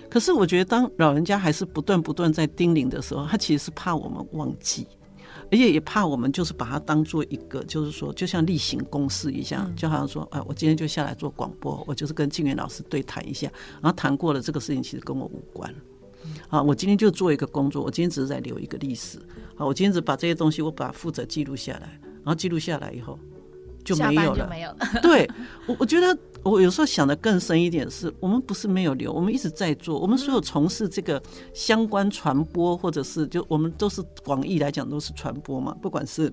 [0.09, 4.87] 可是我觉得，当老人家还是不断不断在叮咛的时候，他其实是怕我们忘记。
[5.51, 15.73] 而且也怕我们就是把它当做一个，就是说，就像例行公事一样，就好像说，哎，我今天就下来做广播，我就是跟静源老师对谈一下，然后谈过了这个事情，其实跟我无关。
[16.49, 19.19] 啊，我今天就做一个工作，我今天只是在留一个历史。
[19.57, 23.19] 啊，我今天只把这些东西，我把它负责记录下来，然后记录下来以后。
[23.85, 24.77] 就没有了，没有。
[25.01, 25.31] 对，
[25.65, 29.99] 我我觉得我有时候想的更深一点是，我们不是没有留，我们一直在做。
[29.99, 31.21] 我们所有从事这个
[31.53, 36.33] 相关传播，或者是就我们都是广义来讲都是传播嘛，不管是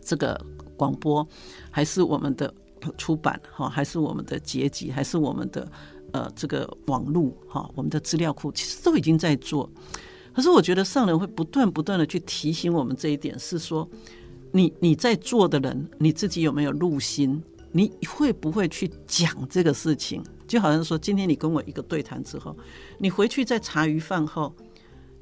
[0.00, 0.40] 这个
[0.76, 1.26] 广播，
[1.68, 2.54] 还是我们的
[2.96, 5.68] 出版哈，还是我们的结集，还是我们的
[6.12, 9.68] 呃这个网络哈，我们的资料库其实都已经在做。
[10.32, 13.88] 可是我觉得上人会不断不断的去提醒我们这一点，是说
[14.52, 17.42] 你你在做的人，你自己有没有入心？
[17.72, 20.22] 你会不会去讲这个事情？
[20.46, 22.56] 就好像说，今天你跟我一个对谈之后，
[22.98, 24.54] 你回去在茶余饭后，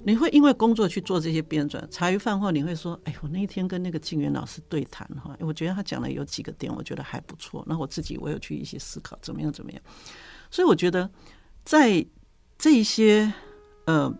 [0.04, 1.80] 你会因为工作去做这些编纂。
[1.88, 7.64] 茶余饭后，你会说：“哎，我那一天跟那个静源老师对谈哈，我觉得他讲的有几个点，我觉得还不错。
[7.66, 9.80] 那我自己我有去一些思考，怎么样怎么样。
[10.50, 11.08] 所以我觉得
[11.64, 12.04] 在
[12.58, 13.32] 这一些
[13.86, 14.12] 呃。”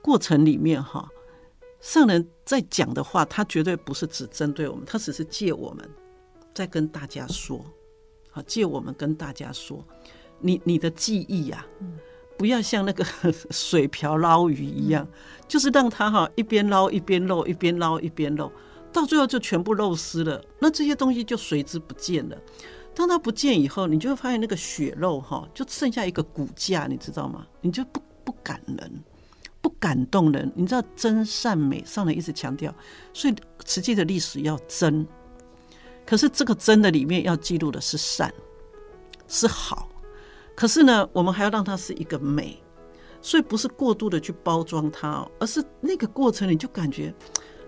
[0.00, 1.06] 过程里面哈，
[1.80, 5.86] 上人在讲的话，他绝对不是只针对我们，他只是借我们
[6.58, 7.64] 在跟大家说，
[8.32, 9.86] 好，借我们跟大家说，
[10.40, 11.64] 你你的记忆呀，
[12.36, 13.04] 不要像那个
[13.52, 15.06] 水瓢捞鱼一样，
[15.46, 18.50] 就是让它哈一边捞一边漏，一边捞一边漏，
[18.92, 22.36] 到最后就全部漏失了，那这些东西就随之不见了。
[22.92, 27.46] 当它不见以后，你就会发现那个血肉哈，就剩下一个骨架，你知道吗？
[27.60, 29.04] 你就不不感人。
[29.60, 32.72] 不感动人，你知道真善美上人一直强调，
[33.12, 33.34] 所以
[33.66, 35.04] 实际的历史要真，
[36.08, 38.32] 可是这个真的里面要记录的是善，
[39.28, 39.90] 是好，
[40.56, 42.58] 可是呢，我们还要让它是一个美，
[43.20, 47.14] 所以不是过度的去包装它，哦而是那个过程你就感觉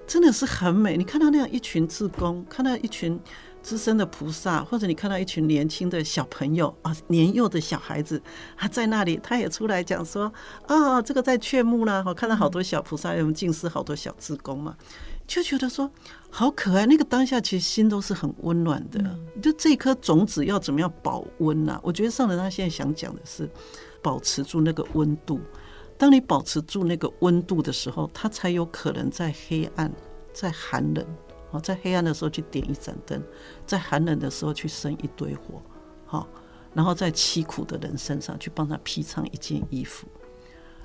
[0.07, 0.97] 真的是很美。
[0.97, 3.21] 你看到那样一群志工，看到一群。
[3.63, 8.19] 资深的菩萨，或者你看到一群年轻的小朋友啊，年幼的小孩子，
[8.57, 10.33] 他在那里，他也出来讲说
[10.67, 14.75] 啊，这个在劝募啦，我看到好多小菩萨，有们净施好多小志工嘛，
[15.31, 15.89] 就觉得说
[16.29, 16.85] 好可爱。
[16.87, 19.17] 那个当下其实心都是很温暖的。
[19.41, 21.79] 就这颗种子要怎么样保温呢？
[21.85, 23.49] 我觉得上人他现在想讲的是，
[24.03, 25.41] 保持住那个温度。
[25.97, 29.93] 当你保持住那个温度的时候，他才有可能在黑暗，
[30.33, 31.07] 在寒冷。
[31.53, 33.23] 好，在黑暗的时候去点一盏灯，
[33.65, 35.63] 在寒冷的时候去生一堆火，
[36.07, 36.27] 好，
[36.75, 40.09] 然后在凄苦的人身上去帮他披上一件衣服。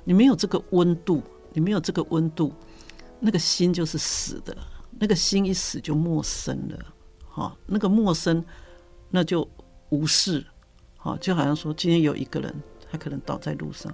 [0.04, 1.20] 你没有这个温度，
[1.52, 2.52] 你没有这个温度，
[3.20, 4.56] 那个心就是死的，
[4.98, 6.78] 那个心一死就陌生了，
[7.28, 8.44] 哈，那个陌生
[9.10, 9.48] 那就
[9.90, 10.44] 无视，
[10.96, 12.54] 好，就好像说今天有一个人
[12.90, 13.92] 他可能倒在路上，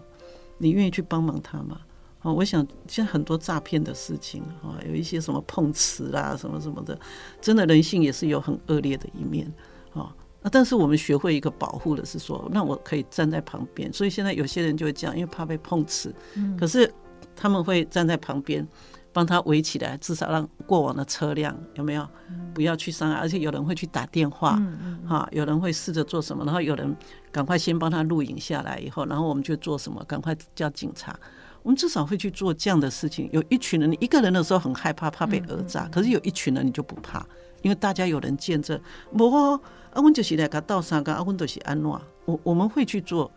[0.58, 1.80] 你愿意去帮忙他吗？
[2.22, 6.96] 哦，我想现在很多诈骗的事情啊，有一些什么碰瓷啦，什么什么的，
[7.40, 9.52] 真的人性也是有很恶劣的一面
[9.92, 10.14] 啊。
[10.40, 13.92] 那但是我们学会一个保护的是说，那我可以站在旁边。
[13.92, 16.14] 所以现在有些人就会这样，因为怕被碰瓷，
[16.58, 16.92] 可是
[17.34, 18.66] 他们会站在旁边
[19.12, 22.08] 帮他围起来，至少让过往的车辆有没有
[22.54, 23.16] 不要去伤害。
[23.16, 24.60] 而且有人会去打电话，
[25.06, 26.96] 哈，有人会试着做什么，然后有人
[27.30, 31.18] 赶快先帮他录影下来以后，然后我们就做什么，赶快叫警察。
[31.62, 33.28] 我们至少会去做这样的事情。
[33.32, 37.24] 有一群人，你一个人的时候很害怕，怕被讹诈；可是有一群人，你就不怕，
[37.62, 38.80] 因为大家有人见证。
[39.12, 39.60] 我
[39.92, 42.00] 阿温就是来个道上个阿温都是安诺。
[42.24, 43.30] 我我们会去做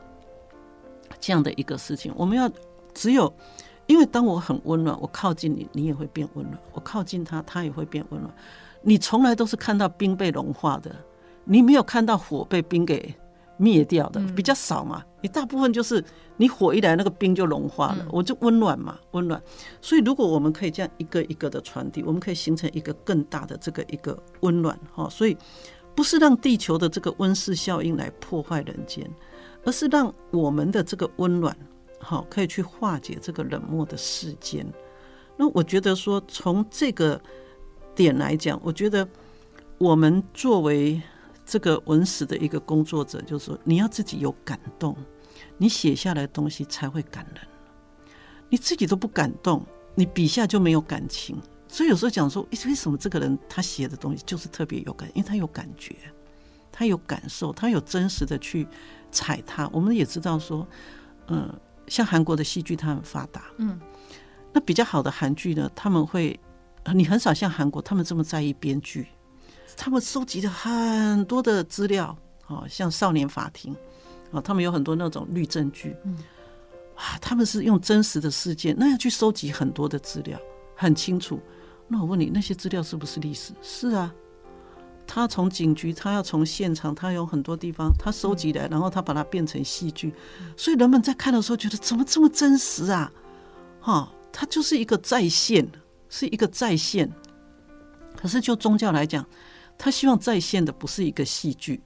[1.20, 2.12] 这样的一个事情。
[2.16, 2.50] 我们要
[2.96, 3.32] 只有，
[3.88, 8.34] 因为当我很温暖，我靠近你，你也会变温暖；我靠近他，他也会变温暖。
[8.82, 10.96] 你从来都是看到冰被融化的，
[11.44, 13.16] 你没有看到火被冰给。
[13.58, 16.04] 灭掉的比较少嘛，你大部分就是
[16.36, 19.42] 你火一来，那个冰就融化了，我就温暖嘛，温暖。
[19.80, 25.08] 所以如果我们可以这样一个一个的传递，我们可以形成一个更大的这个一个温暖哈。
[25.10, 25.38] 所以
[25.96, 29.10] 不是让地球的这个温室效应来破坏人间，
[29.64, 31.56] 而是让我们的这个温暖
[32.06, 34.66] 好可以去化解这个冷漠的世间。
[35.38, 37.20] 那我觉得说从这个
[37.96, 39.08] 点来讲，我觉得
[39.78, 41.02] 我们作为。
[41.48, 44.98] 这个文史的一个工作者，就是说，你要自己有感动，
[45.60, 47.48] 你写下来的东西才会感人。
[48.50, 49.64] 你自己都不感动，
[49.94, 51.40] 你笔下就没有感情。
[51.68, 55.08] 所以有时候讲说，为什么这个人他写的东西就是特别有感？
[55.14, 55.96] 因为他有感觉，
[56.72, 58.68] 他有感受，他有真实的去
[59.12, 59.70] 踩踏。
[59.72, 60.68] 我们也知道说，
[61.28, 61.54] 嗯，
[61.88, 63.80] 像韩国的戏剧，它很发达，嗯，
[64.52, 66.40] 那比较好的韩剧呢，他们会，
[66.94, 69.08] 你很少像韩国，他们这么在意编剧。
[69.78, 72.18] 他们收集了很多的资料，
[72.48, 73.76] 哦，像少年法庭，
[74.32, 76.18] 哦，他们有很多那种律政剧，嗯
[76.96, 80.40] 啊，他们是用真实的事件，那样去收集很多的资料，
[80.76, 81.40] 很清楚。
[81.88, 83.54] 那我问你，那些资料是不是历史？
[83.62, 84.14] 是啊，
[85.08, 90.14] 他从警局，他要从现场，他有很多地方，他收集来，然后他把它变成戏剧，
[90.58, 93.12] 所以人们在看的时候觉得怎么这么真实啊？
[93.80, 95.68] 哈，他就是一个再现，
[96.10, 97.12] 是一个再现。
[98.16, 99.26] 可是就宗教来讲。
[99.78, 101.84] 他希望再现的不是一个戏剧，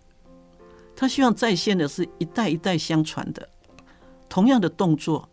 [0.95, 3.49] 他希望再现的是一代一代相传的
[4.29, 5.27] 同样的动作，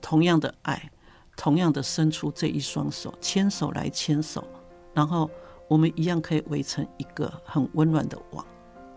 [0.00, 0.88] 同样的爱，
[1.36, 4.46] 同样的伸出这一双手，牵手来牵手，
[4.94, 5.28] 然后
[5.68, 8.46] 我们一样可以围成一个很温暖的网，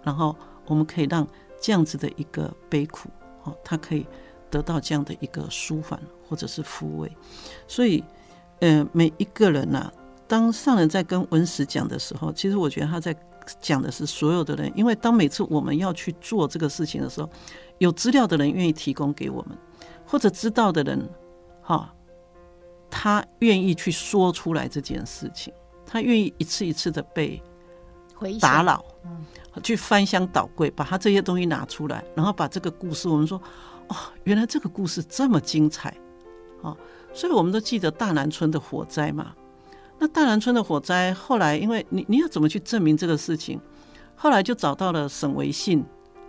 [0.04, 1.28] 然后我们可以让
[1.60, 3.10] 这样子的一个悲苦
[3.44, 4.06] 哦，他可以
[4.50, 7.12] 得到这样的一个舒缓或者是抚慰。
[7.68, 8.04] 所以，
[8.60, 9.92] 呃，每一个人呐、
[10.28, 13.16] 当上人在跟文史讲的时候，其实我觉得他在
[13.60, 17.30] 讲的是所有的人，因为当每次我们要去做这个事情的时候，
[17.80, 19.58] 有资料的人愿意提供给我们，
[20.06, 21.10] 或者知道的人，
[21.62, 21.92] 哈、
[22.92, 25.52] 他愿意去说出来这件事情，
[25.92, 27.42] 他愿意一次一次的被
[28.40, 29.26] 打扰，嗯，
[29.64, 33.42] 去翻箱倒柜，把他这些东西拿出来，然后把这个故事，我们说，
[33.88, 35.90] 哦，原来这个故事这么精彩，
[36.62, 36.78] 啊，
[37.12, 39.34] 所以我们都记得大南村的火灾嘛。
[39.98, 43.60] 那大南村的火灾后来，因为你你要怎么去证明这个事情？
[44.16, 45.84] 后来就找到了沈维信，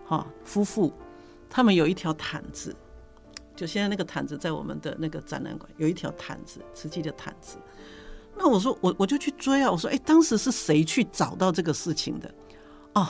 [0.07, 0.91] 哈夫妇，
[1.51, 2.75] 他们有一条毯子，
[3.55, 7.59] 就现在那个毯子在我们的那个展览馆有一条毯子，瓷器的毯子。
[8.37, 9.71] 那我说我我就去追啊！
[9.71, 12.35] 我说哎，当时是谁去找到这个事情的？
[12.95, 13.07] 哦，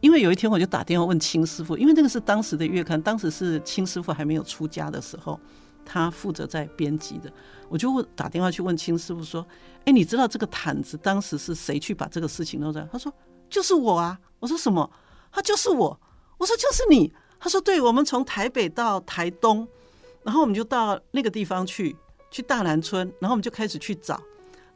[0.00, 5.38] 因为有一天我就打电话问青师傅，因为那个是当时的月刊，当时是青师傅还没有出家的时候，
[5.84, 7.32] 他负责在编辑的。
[7.68, 9.46] 我就问打电话去问青师傅说
[9.86, 13.12] ：“哎，你知道这个毯子当时是谁去把这个事情弄的？”他说
[13.48, 14.90] ：“就是我啊。”我说：“什么？”
[15.32, 16.00] 他就是我。
[16.38, 19.66] 我说：“就是你。”他说：“对，我们从台北到台东，
[20.24, 21.96] 然后我们就到那个地方去，
[22.30, 24.20] 去大南村，然后我们就开始去找。”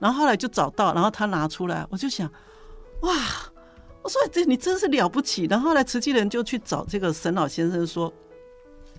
[0.00, 2.28] 然后后来就找到，然后他拿出来，我就想，
[3.02, 3.12] 哇！
[4.02, 5.44] 我说这你真是了不起。
[5.44, 8.10] 然后后来慈济人就去找这个沈老先生说，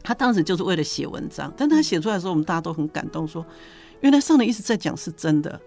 [0.04, 3.44] 他当时就是为了写文章，但他写出来的时候，我们大家都很感动，说
[4.02, 5.60] 原来上人一直在讲是真的。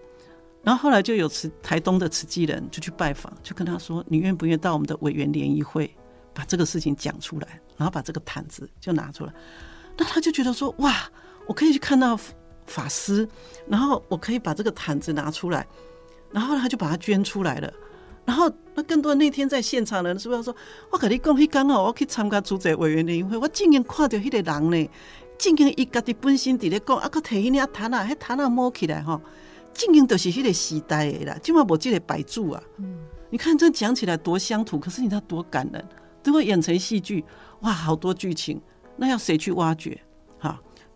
[0.63, 5.93] 然后后来就有慈台东的慈济人就去拜访，就跟他说，你愿不愿意到我们的委员联谊会
[6.33, 9.33] 把这个事情讲出来，然后把这个毯子就拿出来。
[9.97, 10.95] 那他就觉得说，哇，
[11.45, 12.17] 我可以去看到。
[12.65, 13.27] 法师，
[13.67, 15.65] 然后我可以把这个毯子拿出来，
[16.31, 17.71] 然后他就把它捐出来了。
[18.25, 20.55] 然后那更多那天在现场的人是不是说，
[20.89, 24.89] 我跟你讲，迄刚好我去参加主席委员联谊会，我竟然看到那个人呢，
[25.37, 29.21] 竟然伊家己本身在咧讲，啊，搁提那毯啊，迄毯啊摸起来吼，
[29.73, 32.63] 竟然都是那个时代的啦，今嘛无即个摆柱啊。
[32.77, 32.97] 嗯，
[33.29, 35.87] 你看这讲起来多乡土，可是你知道多感人，
[36.23, 37.23] 都会演成戏剧，
[37.59, 38.59] 哇，好多剧情，
[38.97, 40.01] 那要谁去挖掘？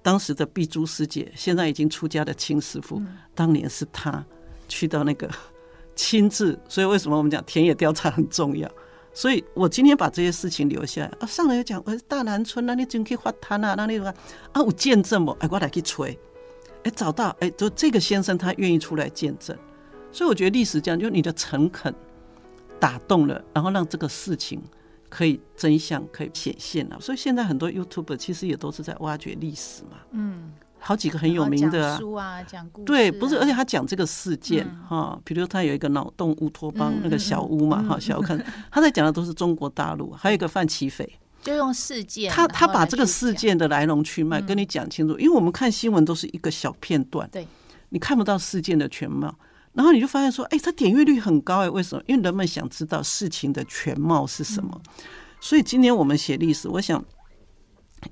[0.01, 3.01] 当时的碧珠师姐，现在已经出家的青师傅，
[3.35, 4.25] 当年是他
[4.67, 5.29] 去到那个
[5.95, 8.69] 亲自，所以为什么我们讲田野调查很重要？
[9.13, 14.13] 所以我今天把这些事情留下来啊，上来又讲，呃，大南村那里真可以发摊啊，那里啊，
[14.53, 15.35] 啊，我见证哦？
[15.39, 16.17] 哎，我来去吹，
[16.83, 19.57] 哎，找到，哎，就这个先生他愿意出来见证，
[20.12, 21.93] 所以我觉得历史这样，就你的诚恳
[22.79, 24.62] 打动了，然后让这个事情。
[25.10, 29.98] 可以真相可以显现了，所以现在很多 YouTuber 其实也都是在挖掘历史嘛。
[30.12, 38.38] 嗯，好几个很有名的啊，书啊，讲故事，对，不是，而且他讲这个事件哈，比如他有一个脑洞乌托邦那个小屋嘛，哈，小屋看
[38.72, 47.48] 他在讲的都是中国大陆，还有一个范奇斐，就用事件，他他把这个事件的来龙去脉跟你讲清楚，因为我们看新闻都是一个小片段，对，
[47.89, 49.34] 你看不到事件的全貌。
[49.73, 52.03] 然后你就发现说，哎，它点阅率很高哎，为什么？
[52.08, 54.82] 因为人们想知道事情的全貌是什么。
[55.39, 57.01] 所以今天我们写历史，我想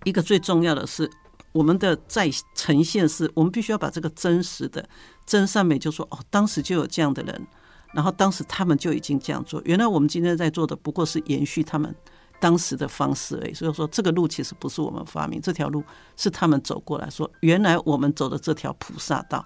[0.06, 1.10] 一个最重要的是，
[1.52, 4.88] 我们的在呈现是，我们必须要把这个真实的
[5.26, 7.48] 真善美，就说哦，当时就有这样的人，
[7.94, 9.62] 然后当时他们就已经这样做。
[9.66, 11.94] 原来我们今天在做的不过是延续他们
[12.40, 13.54] 当时的方式而已。
[13.54, 15.84] 所以说，这个路其实不是我们发明，这条路
[16.16, 19.46] 是他们走过来说，原来我们走的这条菩萨道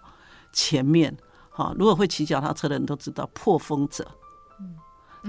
[0.51, 1.17] 前面。
[1.53, 4.07] 好，如果会骑脚踏车的人都知道，破风者，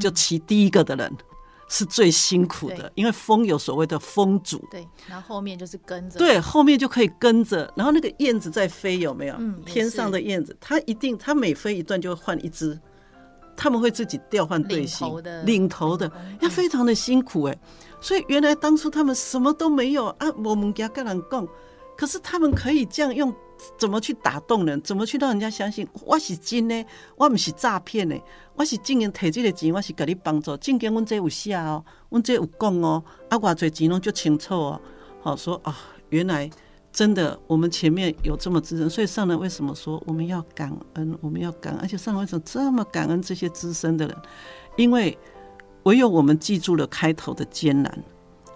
[0.00, 1.12] 就骑第一个的人
[1.68, 9.36] 是最辛苦的，因为风有所谓的风阻，对，然后后面就是跟着，对，后面就可以跟着，然后那个燕子在飞，有没有？
[9.66, 12.78] 天上的燕子，它一定，它每飞一段就会换一只，
[13.56, 15.08] 他们会自己调换队形，
[15.44, 17.58] 领头的要非常的辛苦哎，
[18.00, 21.48] 所以原来当初他们什么都没有啊，我们家跟人供，
[21.96, 23.34] 可是他们可以这样用。
[23.78, 24.80] 怎么去打动人？
[24.82, 26.84] 怎么去让人家相信我是真的？
[27.16, 28.20] 我不是诈骗的，
[28.54, 30.56] 我是正经提这个钱，我是给你帮助。
[30.56, 34.80] 正经，我这有写哦，我这有讲哦，啊，偌济钱拢就清楚哦。
[35.20, 35.76] 好说啊，
[36.10, 36.50] 原来
[36.92, 41.16] 真的，我们前面有这么资深，所以上人为什么说我们要感恩？
[41.20, 44.16] 我们要感恩，而且上人为什么这么感恩这些资深的人？
[44.76, 45.16] 因为
[45.84, 48.04] 唯有我们记住了开头的艰难，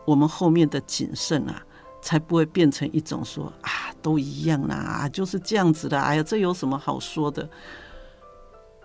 [0.05, 1.63] 我们后面的谨慎啊。
[2.01, 6.01] 才不会变成一种说啊，都一样啦，就是这样子的。
[6.01, 7.49] 哎呀，这有什么好说的？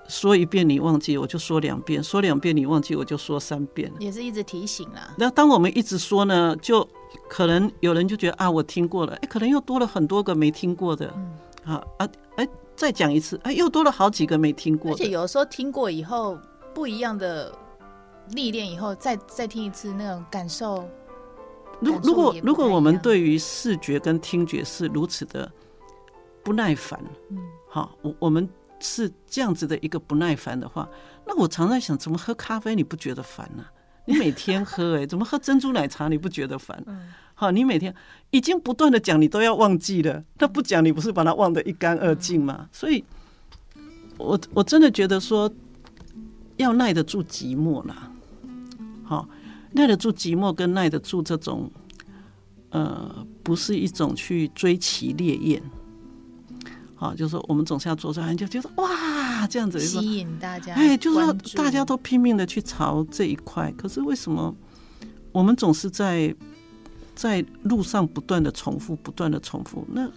[0.08, 3.90] 说一遍你忘记，我就说两遍；说两遍你忘记，我就说三遍。
[3.98, 5.14] 也是一直提醒啦。
[5.18, 6.86] 那当我们一直说呢，就
[7.30, 11.08] 可能有人就觉得啊，我听过了，哎，可能又多了很多个没听过的。
[11.64, 14.92] 啊啊，哎，再讲一次，哎，又多了好几个没听过。
[14.92, 16.38] 而且有时候听过以后，
[16.74, 17.56] 不一样的
[18.32, 20.84] 历练以后，再再听一次，那种感受。
[21.82, 25.52] 如如果如果我们对于视觉跟听觉是如此的
[26.44, 28.48] 不耐烦，嗯，好，我我们
[28.80, 30.88] 是这样子的一个不耐烦的话，
[31.26, 33.66] 那我常在想，怎么喝咖啡你不觉得烦呢？
[34.06, 36.84] 你每天喝，哎， 怎么喝珍珠奶茶你不觉得烦？
[37.34, 37.94] 好，你每天
[38.30, 42.70] 已经不断的讲，你都要忘记了，那不讲你不是把它忘得一干二净吗？
[42.72, 43.04] 所以，
[44.18, 45.52] 我我真的觉得说，
[46.58, 48.12] 要耐得住寂寞啦，
[49.04, 49.28] 好。
[49.74, 51.72] 耐得住寂寞，跟耐得住这种，
[52.70, 55.62] 呃，不是一种去追其烈焰，
[56.96, 64.54] 好，就是说我们总是要做出来，就觉得哇，这样子吸引大家，哎，就是说大家都拼命的去朝这一块，可是为什么
[65.32, 66.36] 我们总是在
[67.16, 69.88] 在路上不断的重复，不断的重复？
[69.90, 70.10] 那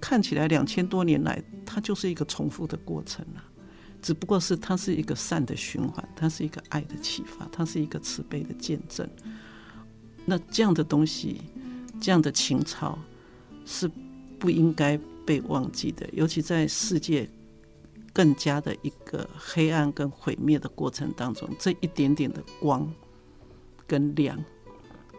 [0.00, 3.42] 看起来两千多年来，它就是一个重复的过程啊。
[4.02, 9.08] 只不过是它是一个善的循环，它是一个爱的启发，它是一个慈悲的见证。
[10.24, 11.40] 那这样的东西，
[12.00, 12.98] 这样的情操
[13.64, 13.90] 是
[14.38, 16.08] 不应该被忘记的。
[16.12, 17.28] 尤其在世界
[18.12, 22.92] 更加的一个黑暗跟毁灭的过程当中，这一点点的光
[23.86, 24.42] 跟亮，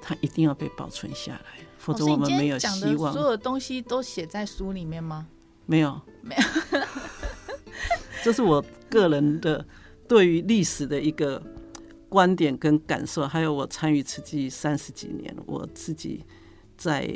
[0.01, 3.13] 它一定要被保存下来，否则我们没有希望。
[3.13, 5.27] 所有东西都写在书里面吗？
[5.65, 6.43] 没有，没有。
[8.27, 9.65] 这是我个人的
[10.05, 11.41] 对于历史的一个
[12.09, 16.25] 观点跟感受，还有我参与慈济三十几年，我自己
[16.75, 17.09] 在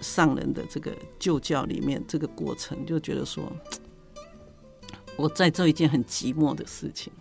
[0.00, 3.52] 上人的这个旧教里面这个过程，就觉得说，
[5.16, 7.12] 我在做一件很寂寞的事情，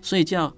[0.00, 0.56] 所以叫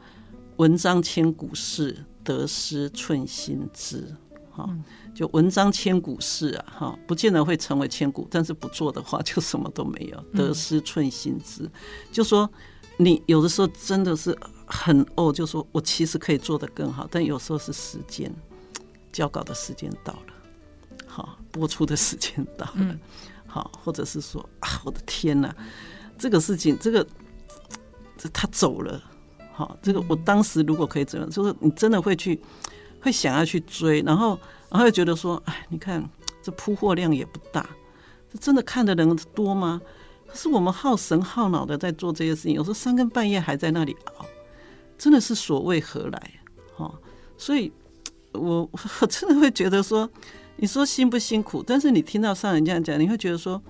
[0.59, 4.15] 文章千古事，得失寸心知，
[4.51, 4.69] 哈。
[5.15, 10.21] 就文章千古事啊，哈，不见得会成为千古，但是不做的话， 就什么都没有。
[10.35, 11.71] 得失寸心知，嗯、
[12.11, 12.51] 就说
[12.97, 14.37] 你有的时候真的是
[14.67, 18.33] 很哦，就说我其实可以做得更好，但有时候是时间
[19.13, 20.35] 交稿的时间到了，
[21.07, 22.99] 好，播出的时间到了，
[23.47, 25.55] 好，或者是说啊，我的天哪，
[26.19, 27.07] 这个事情，这个
[28.19, 29.01] 这他走了，
[29.53, 32.41] 好，这个我当时如果可以怎样，就是你真的会去，
[33.05, 34.37] 会想要去追，然后。
[34.71, 36.03] 然后又觉得说，哎，你看
[36.43, 37.65] 这铺货量也不大，
[38.29, 39.81] 这真的看的人多吗？
[40.27, 44.27] 可是我们耗神耗脑的在做这些事情，有时候三更半夜还在那里熬，
[44.99, 46.31] 真的是所为何来？
[46.77, 46.93] 哈，
[47.39, 47.71] 所以
[48.33, 48.69] 我
[49.01, 50.11] 我真的会觉得说，
[50.57, 51.63] 你说辛不辛苦？
[51.65, 53.63] 但是你听到上人这样讲，你会觉得说，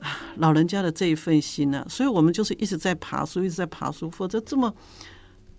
[0.00, 4.74] 啊，老人家的这一份心啊，所以我们就是一直在爬书，一直在爬书，否则这么。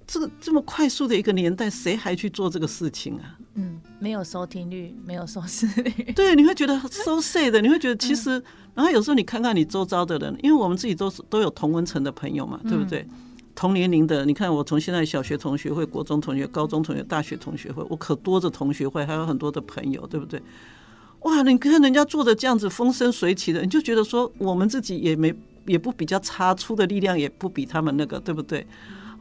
[0.07, 3.37] 这个这么快速的一个年代，谁还去做这个事情啊？
[3.55, 6.11] 嗯，没有收听率，没有收视率。
[6.13, 8.43] 对，你会觉得 so sad 的，你会觉得其实，嗯、
[8.75, 12.99] 然后有时候你看看你周遭的人，因为我们自己都是都有同文层的朋友嘛，对不对？
[13.09, 13.09] 嗯、
[13.55, 20.41] 同年龄的，你看我从现在小学同学会、国中同学、高中同学、大学同学会，我可多着同学会，还有很多的朋友，对不对？
[21.21, 25.33] 哇，你看人家做的这样子风生水起的，你就觉得说我们自己也没
[25.65, 28.67] 也不比较差，出的力量也不比他们那个，对不对？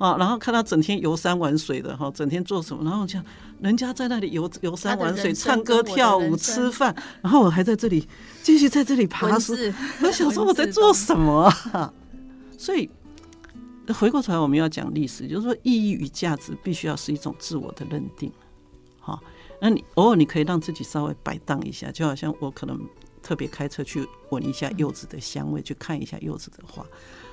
[0.05, 2.85] 啊，然后看他整天游山玩水的哈，整天做什么？
[2.85, 3.25] 然后讲
[3.61, 8.07] 人家在那里游游山玩水、唱歌跳舞、吃饭，然后我还在这里
[8.43, 9.55] 继续在这里爬书。
[9.57, 9.73] 字
[10.05, 11.93] 我想说我在做什么啊？
[12.59, 12.91] 所以
[13.99, 18.31] 回过头来，我们要讲历史，就是说意义与价值必须要是一种自我的认定。
[19.01, 19.19] 好，
[19.61, 22.79] 那你偶尔你可以让自己稍微摆荡一下，就好像我可能
[23.25, 26.87] 特别开车去闻一下柚子的香味，去看一下柚子的花。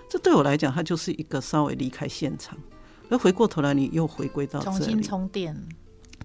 [0.09, 2.57] 这对我来讲，它就是一个稍微离开现场，
[3.09, 5.55] 而回过头来，你又回归到重新充电。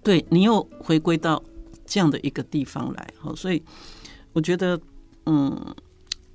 [0.02, 1.42] 对，你又回归到
[1.84, 3.60] 这样的一个地方来，哈，所以
[4.32, 4.80] 我觉得，
[5.26, 5.74] 嗯，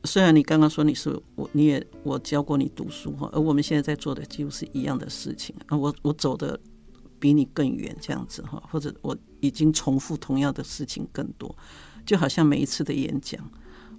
[0.04, 6.60] 虽然你刚刚说你是我，你也我教过你读书哈，而我们现在在做的几乎是一样的事情啊，我我走的
[7.20, 11.54] 比你更远，这样子哈，或者我已经重复同样的事情更多，
[12.12, 13.40] 就好像每一次的演讲，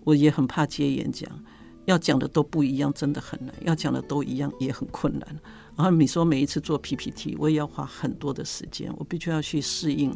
[0.05, 1.27] 我也很怕接演讲。
[1.87, 5.27] 要讲的都不一样，真的很难；要讲的都一样，也很困难。
[5.75, 10.13] 然后你说每一次做 PPT，我也要花很多的时间，我必须要去适应，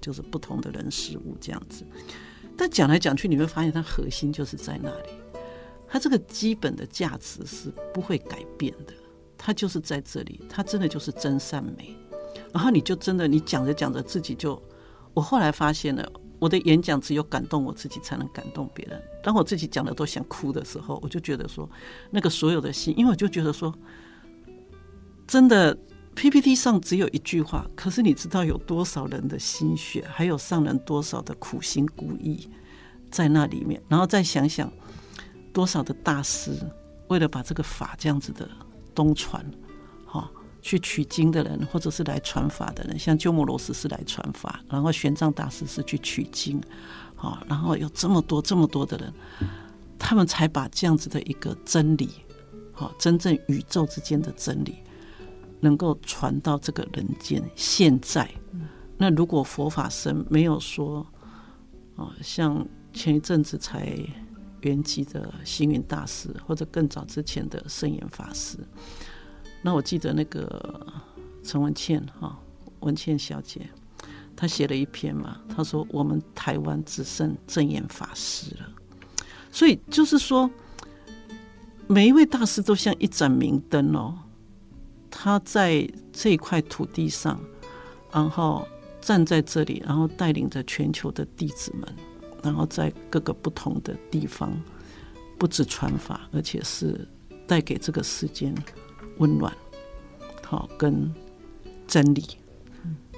[0.00, 1.84] 就是不同的人事物这样子。
[2.56, 5.08] 但讲来讲去，你会发现它核心就是在那里，
[5.88, 8.94] 它这个基本的价值是不会改变的，
[9.36, 11.96] 它就是在这里，它真的就是真善美。
[12.52, 14.62] 然后你就真的，你讲着讲着自己就，
[15.12, 16.08] 我后来发现了。
[16.38, 19.00] 我的演讲只有感动我自己，才能感动别人。
[19.22, 21.68] 当我自己讲的都想哭的时候，我就觉得说，
[22.10, 23.74] 那个所有的心，因为我就觉得说，
[25.26, 25.76] 真的
[26.14, 32.46] PPT 上只有一句话，可是你知道有多少人的心血，还有上人多少的苦心孤诣
[33.10, 34.70] 在那里面，然后再想想
[35.52, 36.52] 多少的大师
[37.08, 38.48] 为了把这个法这样子的
[38.94, 39.44] 东传，
[40.64, 46.58] 去取经的人，或者是来传法的人，像鸠摩罗什是来传法，然后玄奘大师是去取经，
[47.14, 49.12] 好，然后有这么多这么多的人，
[49.98, 52.08] 他们才把这样子的一个真理，
[52.72, 54.76] 好，真正宇宙之间的真理，
[55.60, 57.44] 能够传到这个人间。
[57.54, 58.26] 现在，
[58.96, 61.06] 那如果佛法僧没有说，
[61.96, 63.94] 哦，像前一阵子才
[64.62, 68.56] 圆寂的星云大师，或者更早之前的圣严法师。
[69.66, 70.86] 那我记得那个
[71.42, 72.38] 陈文茜哈，
[72.80, 73.66] 文茜小姐，
[74.36, 78.68] 她写了一篇嘛，她说我们台湾只剩证严法师了，
[79.50, 80.50] 所以就是说，
[81.86, 84.18] 每一位大师都像一盏明灯哦，
[85.10, 87.40] 他在这块土地上，
[88.12, 88.68] 然后
[89.00, 91.88] 站在这里，然后带领着全球的弟子们，
[92.42, 94.52] 然后在各个不同的地方，
[95.38, 97.08] 不止传法，而且是
[97.46, 98.54] 带给这个世间。
[99.18, 99.52] 温暖，
[100.42, 101.12] 好跟
[101.86, 102.24] 真理，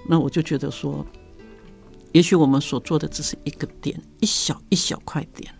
[0.08, 1.04] 那我就觉得说，
[2.12, 5.52] 也许我们所做的只是一个点，一小一小块点，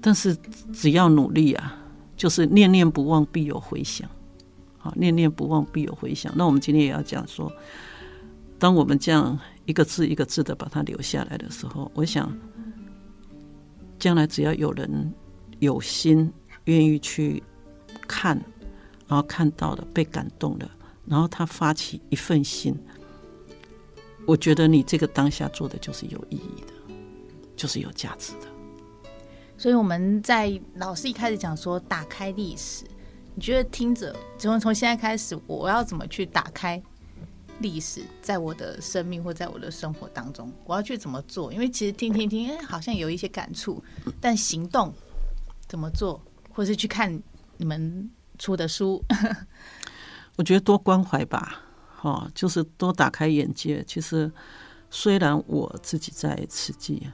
[0.00, 0.36] 但是
[0.72, 1.78] 只要努力啊，
[2.16, 4.08] 就是念念不忘必有回响，
[4.78, 6.32] 好，念念不忘必有回响。
[6.36, 7.50] 那我们今天也要讲说，
[8.58, 12.30] 当我们这样一个字一个字的把它留下来的时候，我想，
[13.98, 15.12] 将来只要有人
[15.58, 16.32] 有心
[16.64, 17.42] 愿意去
[18.06, 18.40] 看。
[19.08, 20.70] 然后看到了，被感动了，
[21.06, 22.78] 然后他发起一份心，
[24.26, 26.94] 我觉得你这个当下做的就是有意义的，
[27.56, 28.46] 就是有价值的。
[29.56, 32.84] 所以我们在老师一开始讲说打开历史，
[33.34, 36.80] 你觉得听着从从现在开始，我要怎么去打开
[37.60, 41.50] 历史，在我的生命或在我的生活当中，我要去怎么做？
[41.50, 43.82] 因为其实听听听，哎，好像有一些感触，
[44.20, 44.92] 但行动
[45.66, 46.20] 怎么做，
[46.52, 47.18] 或是去看
[47.56, 48.10] 你们。
[48.38, 49.04] 出的书，
[50.36, 51.60] 我觉得多关怀吧，
[51.96, 53.84] 哈，就是多打开眼界。
[53.86, 54.30] 其实
[54.90, 57.06] 虽然我自己在慈济，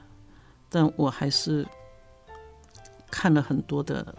[0.69, 1.65] 但我还是
[3.09, 4.15] 看了很多的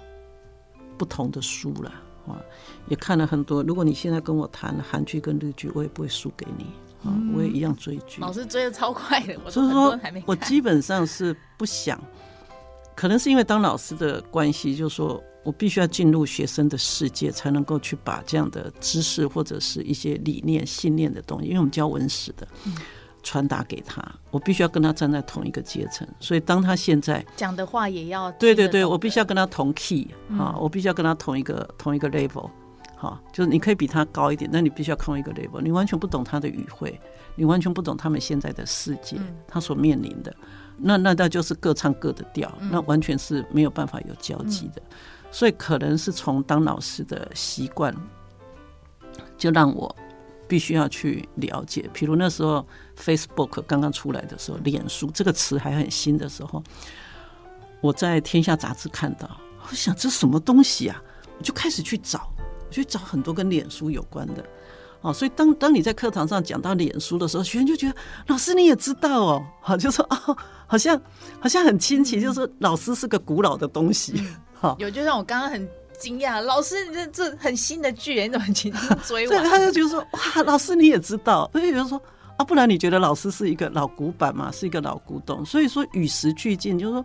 [0.98, 1.90] 不同的书了，
[2.26, 2.40] 啊，
[2.88, 3.62] 也看了很多。
[3.62, 6.64] 如果你现在跟我谈韩剧跟日剧，我也不会输给你，
[7.09, 8.20] 啊，我也一样追剧。
[8.20, 12.00] 老师追的超快的，所以说，我基本上是不想，
[12.97, 15.22] 可能是因为当老师的关系，就是说。
[15.47, 22.44] 我必须要进入学生的世界，才能够去把这样的知识或者是一些理念、信念的东西，因为我们教文史的，
[23.22, 24.05] 传达给他。
[24.32, 32.51] 我必须要跟他站在同一个阶层，所以当他现在讲的话也要对对对，我必须要跟他同 key 啊，我必须要跟他同一个同一个 level，
[32.97, 35.61] 好，就是你可以比他高一点，但你必须要同一个 level。
[35.61, 37.01] 你完全不懂他的语汇，
[37.36, 39.16] 你完全不懂他们现在的世界，
[39.47, 40.34] 他所面临的，
[40.79, 44.83] 那那那就是各唱各的调，那完全是没有办法有交集的。
[45.31, 47.95] 所以可能是从当老师的习惯，
[49.37, 49.95] 就让我
[50.49, 51.89] 必须要去了解。
[51.93, 52.66] 比如那时候
[52.97, 56.62] Facebook 刚刚出来的时候，脸书这个词还很新的时候，
[57.81, 59.29] 我在《天下》杂志看到，
[59.68, 61.03] 我想这什么东西啊？
[61.39, 62.31] 我就开始去找，
[62.66, 64.43] 我去找很多跟脸书有关的。
[65.07, 67.94] 哦，所以当当你在课堂上讲到脸书的时候，学生就觉得
[68.26, 70.36] 老师你也知道哦，好， 就说哦，
[70.66, 71.00] 好像
[71.38, 74.20] 好像很亲切，就是说老师是个古老的东西。
[74.78, 75.68] 有，就像我刚刚很
[76.00, 79.30] 惊讶，老师这这很新的剧，你怎么轻轻追我？
[79.32, 82.00] 所以他就觉得说，哇，老师你也知道，所以觉得说
[82.36, 85.44] 啊，不然你觉得老师是一个老古板嘛，是一个老古董？
[85.44, 87.04] 所以说与时俱进，就是说，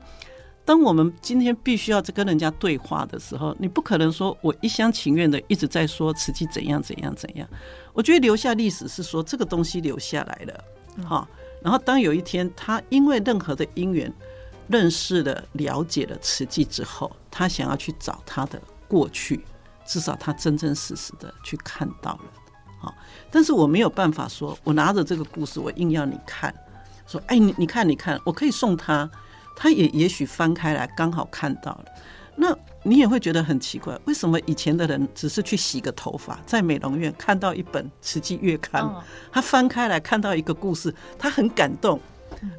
[0.64, 7.48] 当我们今天必须要跟人家对话的时候，你不可能说我一厢情愿的一直在说慈济怎样怎样怎样。
[7.94, 11.28] 我觉得留下历史是说这个东西留下来了，哈，
[11.62, 14.12] 然后当有一天他因为任何的因缘。
[14.68, 19.44] 认识了、了解了慈济之后，他想要去找他的过去，
[19.86, 22.22] 至少他真真实实的去看到了。
[22.80, 22.96] 好，
[23.30, 26.56] 但是我没有办法说，我拿着这个故事，我硬要你看，
[27.06, 29.10] 说，哎，你你看，你看，我可以送他，
[29.56, 31.86] 他也也许翻开来刚好看到了。
[32.36, 38.90] 那你也会觉得很奇怪，为什么以前的人只是去洗个头发，在美容院看到一本慈济月刊，
[39.32, 42.00] 他翻开来看到一个故事，他很感动。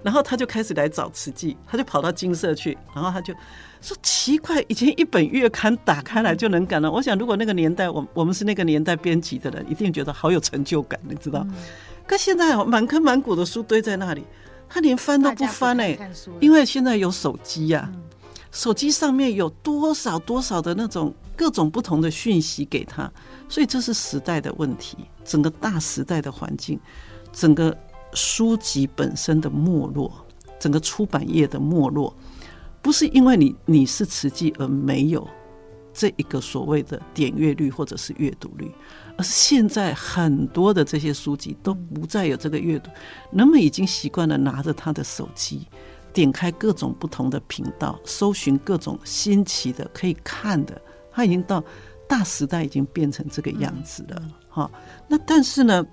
[0.03, 3.35] 然后他就开始来找慈济，他就跑到金色去，然后他就
[3.81, 6.89] 说奇怪，以前一本月刊打开来就能感到。
[6.91, 11.45] 我想如果那个年代，我我们是那个年代编辑的人，一定觉得好有成就感，你知道？
[12.07, 14.23] 可现在满坑满谷的书堆在那里，
[14.73, 15.99] 他连翻都不翻哎，
[16.41, 17.93] 因为现在有手机呀，
[18.51, 23.11] 手机上面有多少多少的那种各种不同的讯息给他，
[23.49, 26.81] 所以这是时代的问题，整个大时代的环境，
[27.33, 27.77] 整个。
[28.15, 30.13] 书籍本身的没落，
[30.61, 32.15] 整个出版业的没落，
[32.83, 35.27] 不是因为你你是慈济而没有
[35.95, 38.71] 这一个所谓的点阅率或者是阅读率，
[39.17, 42.91] 而是现在很多的这些书籍都不再有这个阅读，
[43.33, 45.67] 人们已经习惯了拿着他的手机，
[46.13, 50.81] 点开各种不同的频道，搜寻各种新奇的可以看的，
[51.13, 51.63] 他已经到
[52.09, 54.23] 大时代已经变成这个样子了。
[54.49, 54.71] 哈，
[55.09, 55.85] 那但是呢，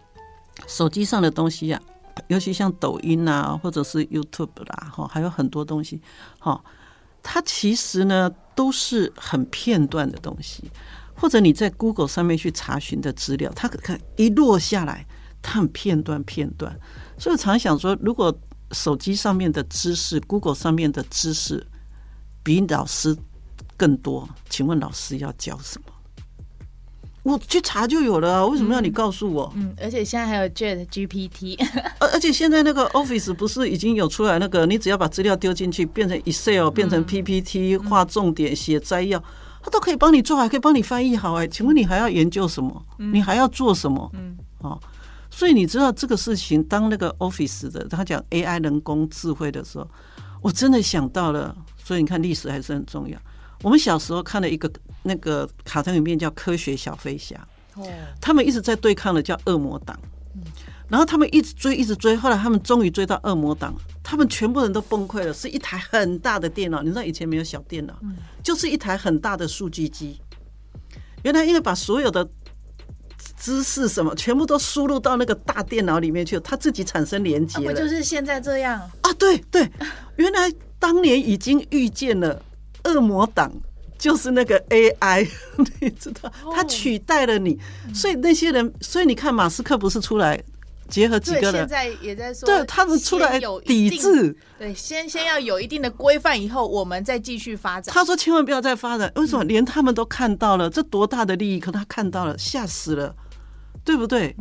[0.68, 1.82] 手机上的东西呀、
[2.16, 6.02] 啊，尤其像抖音啊，或者是 YouTube 啦，哈，还有很多东西，
[6.40, 6.62] 哈。
[7.22, 10.72] 它其实呢都是很片段的东西，
[11.20, 15.06] 或者你在 Google 上面去查询的资料，它可看一落下来，
[15.42, 16.74] 它很片段片段。
[17.18, 18.34] 所以我常想说，如果
[18.72, 21.66] 手机上面的知识，Google 上面的知识
[22.44, 23.16] 比老师
[23.76, 25.94] 更多，请问老师要教什么？
[27.24, 29.52] 我去查就有了，啊为什么要你告诉我？
[29.56, 31.58] 嗯，而且现在还有 Chat GPT，
[32.00, 39.22] 而而且现在那个 Office 不是已经有出来那个，你只要把资料丢进去，变成 Excel，变成 PPT，画重点，写摘要，
[39.62, 41.34] 它都可以帮你做，还可以帮你翻译好。
[41.36, 42.86] 哎，请问你还要研究什么？
[42.98, 44.10] 你还要做什么？
[44.14, 44.80] 嗯，哦，
[45.30, 49.88] 所以你知道这个事情，当那个 Office 的他讲 AI 人工智慧的时候，
[50.42, 51.56] 我真的想到了。
[51.78, 53.20] 所以你看，历史还是很重要。
[53.64, 54.72] 我们小时候看了一个
[55.04, 57.36] 那个卡通影片，叫《科学小飞侠》。
[57.82, 57.88] 哦，
[58.22, 60.00] 他们一直在对抗的叫恶魔党。
[60.90, 63.74] 然后他们一直追，一直追，后来他们终于追到恶魔党，
[64.04, 66.82] 他们全部人都崩溃了，是一台很大的电脑。
[66.82, 67.94] 你知道以前没有小电脑，
[68.44, 70.20] 就是一台很大的数据机。
[71.24, 72.28] 原来因为把所有的
[73.38, 77.72] 知识什么全部都输入到那个大电脑里面去，它自己产生连接了。
[77.72, 79.14] 不就是现在这样啊？
[79.14, 79.70] 对对，
[80.16, 82.42] 原来当年已经遇见了。
[82.86, 83.52] 恶魔党
[83.98, 85.30] 就是那个 AI，
[85.82, 87.60] 你知道，它取代了你，
[87.94, 90.42] 所以那些人，所以你看，马斯克不是出来
[90.90, 97.94] 结合几个人，现在也在说，对他们出来抵制，对，先先要有一定的规范，以后我们再继续发展。
[97.94, 99.44] 他说千万不要再发展，为什么？
[99.46, 103.16] 连他们都看到了，这多大的利益，可他看到了，吓死了，
[103.84, 104.36] 对不对？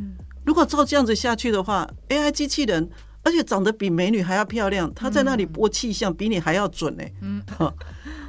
[0.44, 2.88] 如果照这样子下去的话，AI 机器人，
[3.22, 7.04] 而且长得比美女还要漂亮，他在那里播气象比你还要准呢。
[7.20, 7.42] 嗯。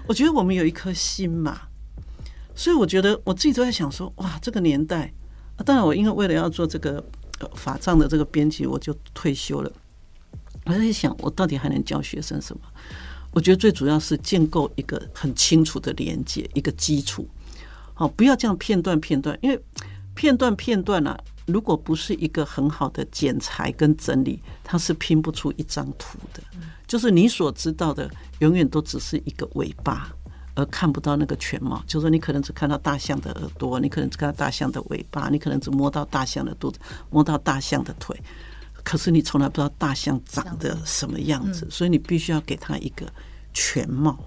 [0.06, 1.62] 我觉得我们有一颗心嘛，
[2.56, 5.14] 所以我觉得我自己都在想说，哇，这个年代，
[5.64, 7.04] 当然我因为为了要做这个
[7.56, 9.72] 法杖的这个编辑，我就退休了。
[10.66, 12.62] 我在想，我到底还能教学生什么？
[13.32, 17.28] 我觉得最主要是建构一个很清楚的连接，一个基础。
[17.94, 19.60] 好，不要这样片段片段，因为
[20.16, 26.42] 片段片段啊，如果不是一个很好的剪裁跟整理，它是拼不出一张图的。
[26.88, 28.10] 就是你所知道的，
[28.40, 30.12] 永远都只是一个尾巴，
[30.60, 31.82] 而看不到那个全貌。
[31.88, 36.78] 就是说，你可能只看到大象的耳朵，你可能只看到大象的尾巴，你可能只摸到大象的肚子，
[37.10, 38.16] 摸到大象的腿，
[38.84, 41.66] 可是你从来不知道大象长得什么样子。
[41.72, 43.08] 所以你必须要给它一个
[43.54, 44.18] 全貌。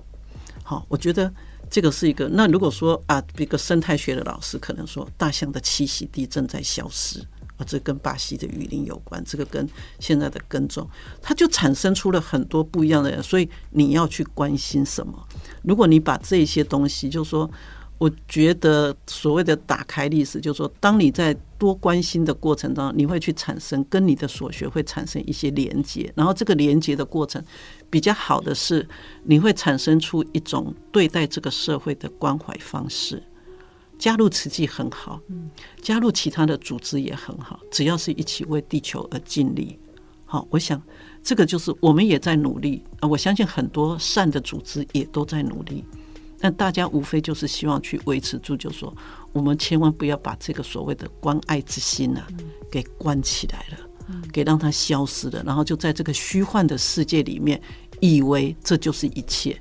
[0.64, 1.32] 好，我觉得
[1.68, 2.28] 这个是一个。
[2.28, 7.22] 那如果说啊，一个生态学的老师可能说，大象的栖息地正在消失。
[7.64, 9.68] 这跟巴西的雨林有关，这个跟
[10.00, 10.84] 现在的耕种，
[11.20, 13.22] 它就产生出了很多不一样的人。
[13.22, 15.28] 所以你要去关心什么？
[15.62, 17.50] 如果你把这些东西，就是说，
[17.98, 27.40] 我觉得所谓的打开历史，就是说，当你在多关心的过程当中，你会去产生跟你的所学会产生一些连接，然后这个连接的过程
[27.88, 28.88] 比较好的是，
[29.24, 33.22] 你会产生出一种对待这个社会的关怀方式。
[33.98, 35.20] 加入慈济很好，
[35.80, 39.78] 加入其他的组织也很好，只要是一起为地球而尽力。
[40.24, 40.82] 好，我想
[41.22, 43.08] 这个就是我们也在努力啊。
[43.08, 45.84] 我相信很多善的组织也都在努力，
[46.38, 48.94] 但大家无非就是希望去维持住，就是说
[49.32, 52.26] 我们千万不要把这个所谓的关爱之心啊
[52.70, 57.60] 给关起来了，给让它消失了，然后就在这个虚幻的世界里面，
[58.00, 59.60] 以为这就是一切。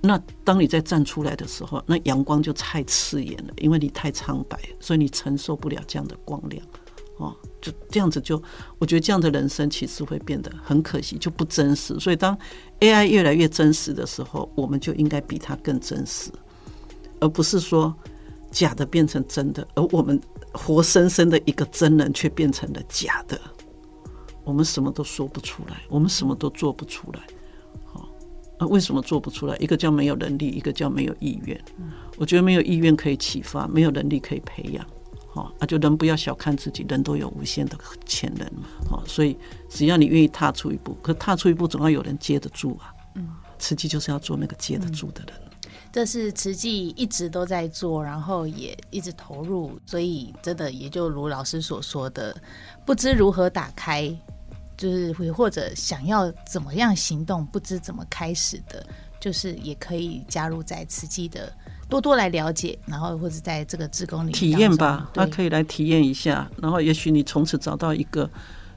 [0.00, 6.66] 那当你再站出来的时候，那阳光就太刺眼了，因为你太苍白，所以你承受不了这样的光亮，
[7.16, 7.34] 哦，
[7.64, 8.40] 就这样子就，
[8.78, 11.98] 我觉得这样的人生其实会变得很可惜，就不真实。
[11.98, 12.36] 所以当
[12.80, 16.30] AI 越来越真实的时候，我们就应该比它更真实，
[17.20, 17.94] 而不是说
[18.50, 20.20] 假的变成真的，而我们
[20.52, 23.40] 活生生的一个真人却变成了假的，
[24.44, 27.20] 我们什么都说不出来，我们什么都做不出来。
[28.58, 29.56] 啊，为什么做不出来？
[29.56, 31.60] 一个叫没有能力，一个叫没有意愿。
[32.16, 34.86] 我觉得没有意愿可以启发，没有能力可以培养。
[35.34, 37.76] 好，啊，就人不要小看自己，人都有无限的
[38.06, 38.68] 潜能嘛。
[38.88, 39.36] 好，所以
[39.68, 42.94] 只要你愿意踏出一步，可踏出一步总要有人接得住啊。
[43.16, 43.28] 嗯，
[43.58, 45.34] 慈济就是要做那个接得住的人。
[45.92, 52.36] 这是慈济一直都在做，然后也一直投入，所以真的也就如老师所说的，
[52.86, 54.16] 不知如何打开。
[54.76, 58.84] 就是会或者想要怎么样行动，不知怎么开始的，
[59.20, 61.52] 就是也可以加入在慈济的
[61.88, 68.28] 多多来了解，然后或者在这个志工里体验吧，他可以来体验一下，然后也许你从此找到一个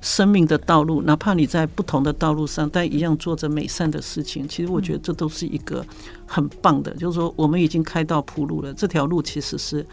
[0.02, 4.48] 生命的道路，哪怕你在不同的道路上，但一样做着美善的事情。
[4.48, 5.86] 其实我觉得这都是一个
[6.26, 9.86] 很棒的，就是说我们已经开到铺路了，这条路其实是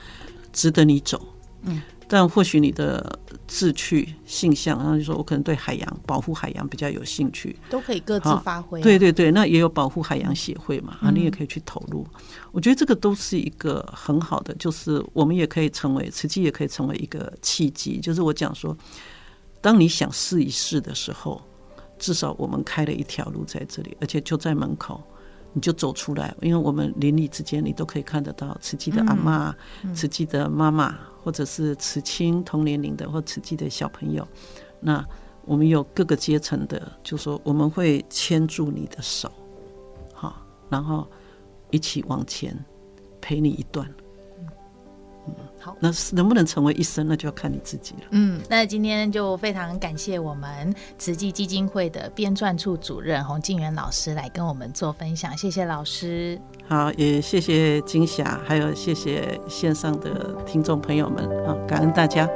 [0.53, 1.21] 值得你走。
[1.63, 1.81] 嗯。
[2.15, 8.85] 但或许你的志趣、性向，然后就说我可能对海洋保护海洋比较有兴趣，都可以各自发挥啊。
[8.85, 12.07] 对对对，那也有保护海洋协会嘛，啊，你也可以去投入。
[12.15, 12.21] 嗯。
[12.53, 17.99] 我觉得这个都是一个很好的，就是我们也可以成为，实际也可以成为一个契机。
[17.99, 18.77] 就是我讲说，
[19.61, 21.43] 当你想试一试的时候，
[21.99, 25.03] 至少我们开了一条路在这里，而且就在门口。
[25.55, 29.55] 你就走出来，因为我们邻里之间，你都可以看得到慈济的阿嬷、
[29.95, 34.27] 慈济的妈妈，或者是慈亲同年龄的，或慈济的小朋友。
[34.81, 35.03] 那
[35.45, 39.31] 我们有各个阶层的，就说我们会牵住你的手，
[40.13, 41.07] 好，然后
[41.71, 42.55] 一起往前
[43.21, 43.89] 陪你一段。
[45.65, 48.01] 嗯，好，那能不能成为一生，那就要看你自己了。
[48.11, 56.41] 嗯，那今天就非常感谢我们慈济基金会的编撰处主任洪静元老师来跟我们做分享，谢谢老师。
[56.69, 62.29] 好，也谢谢金霞，还有谢谢线上的听众朋友们，啊，感恩大家。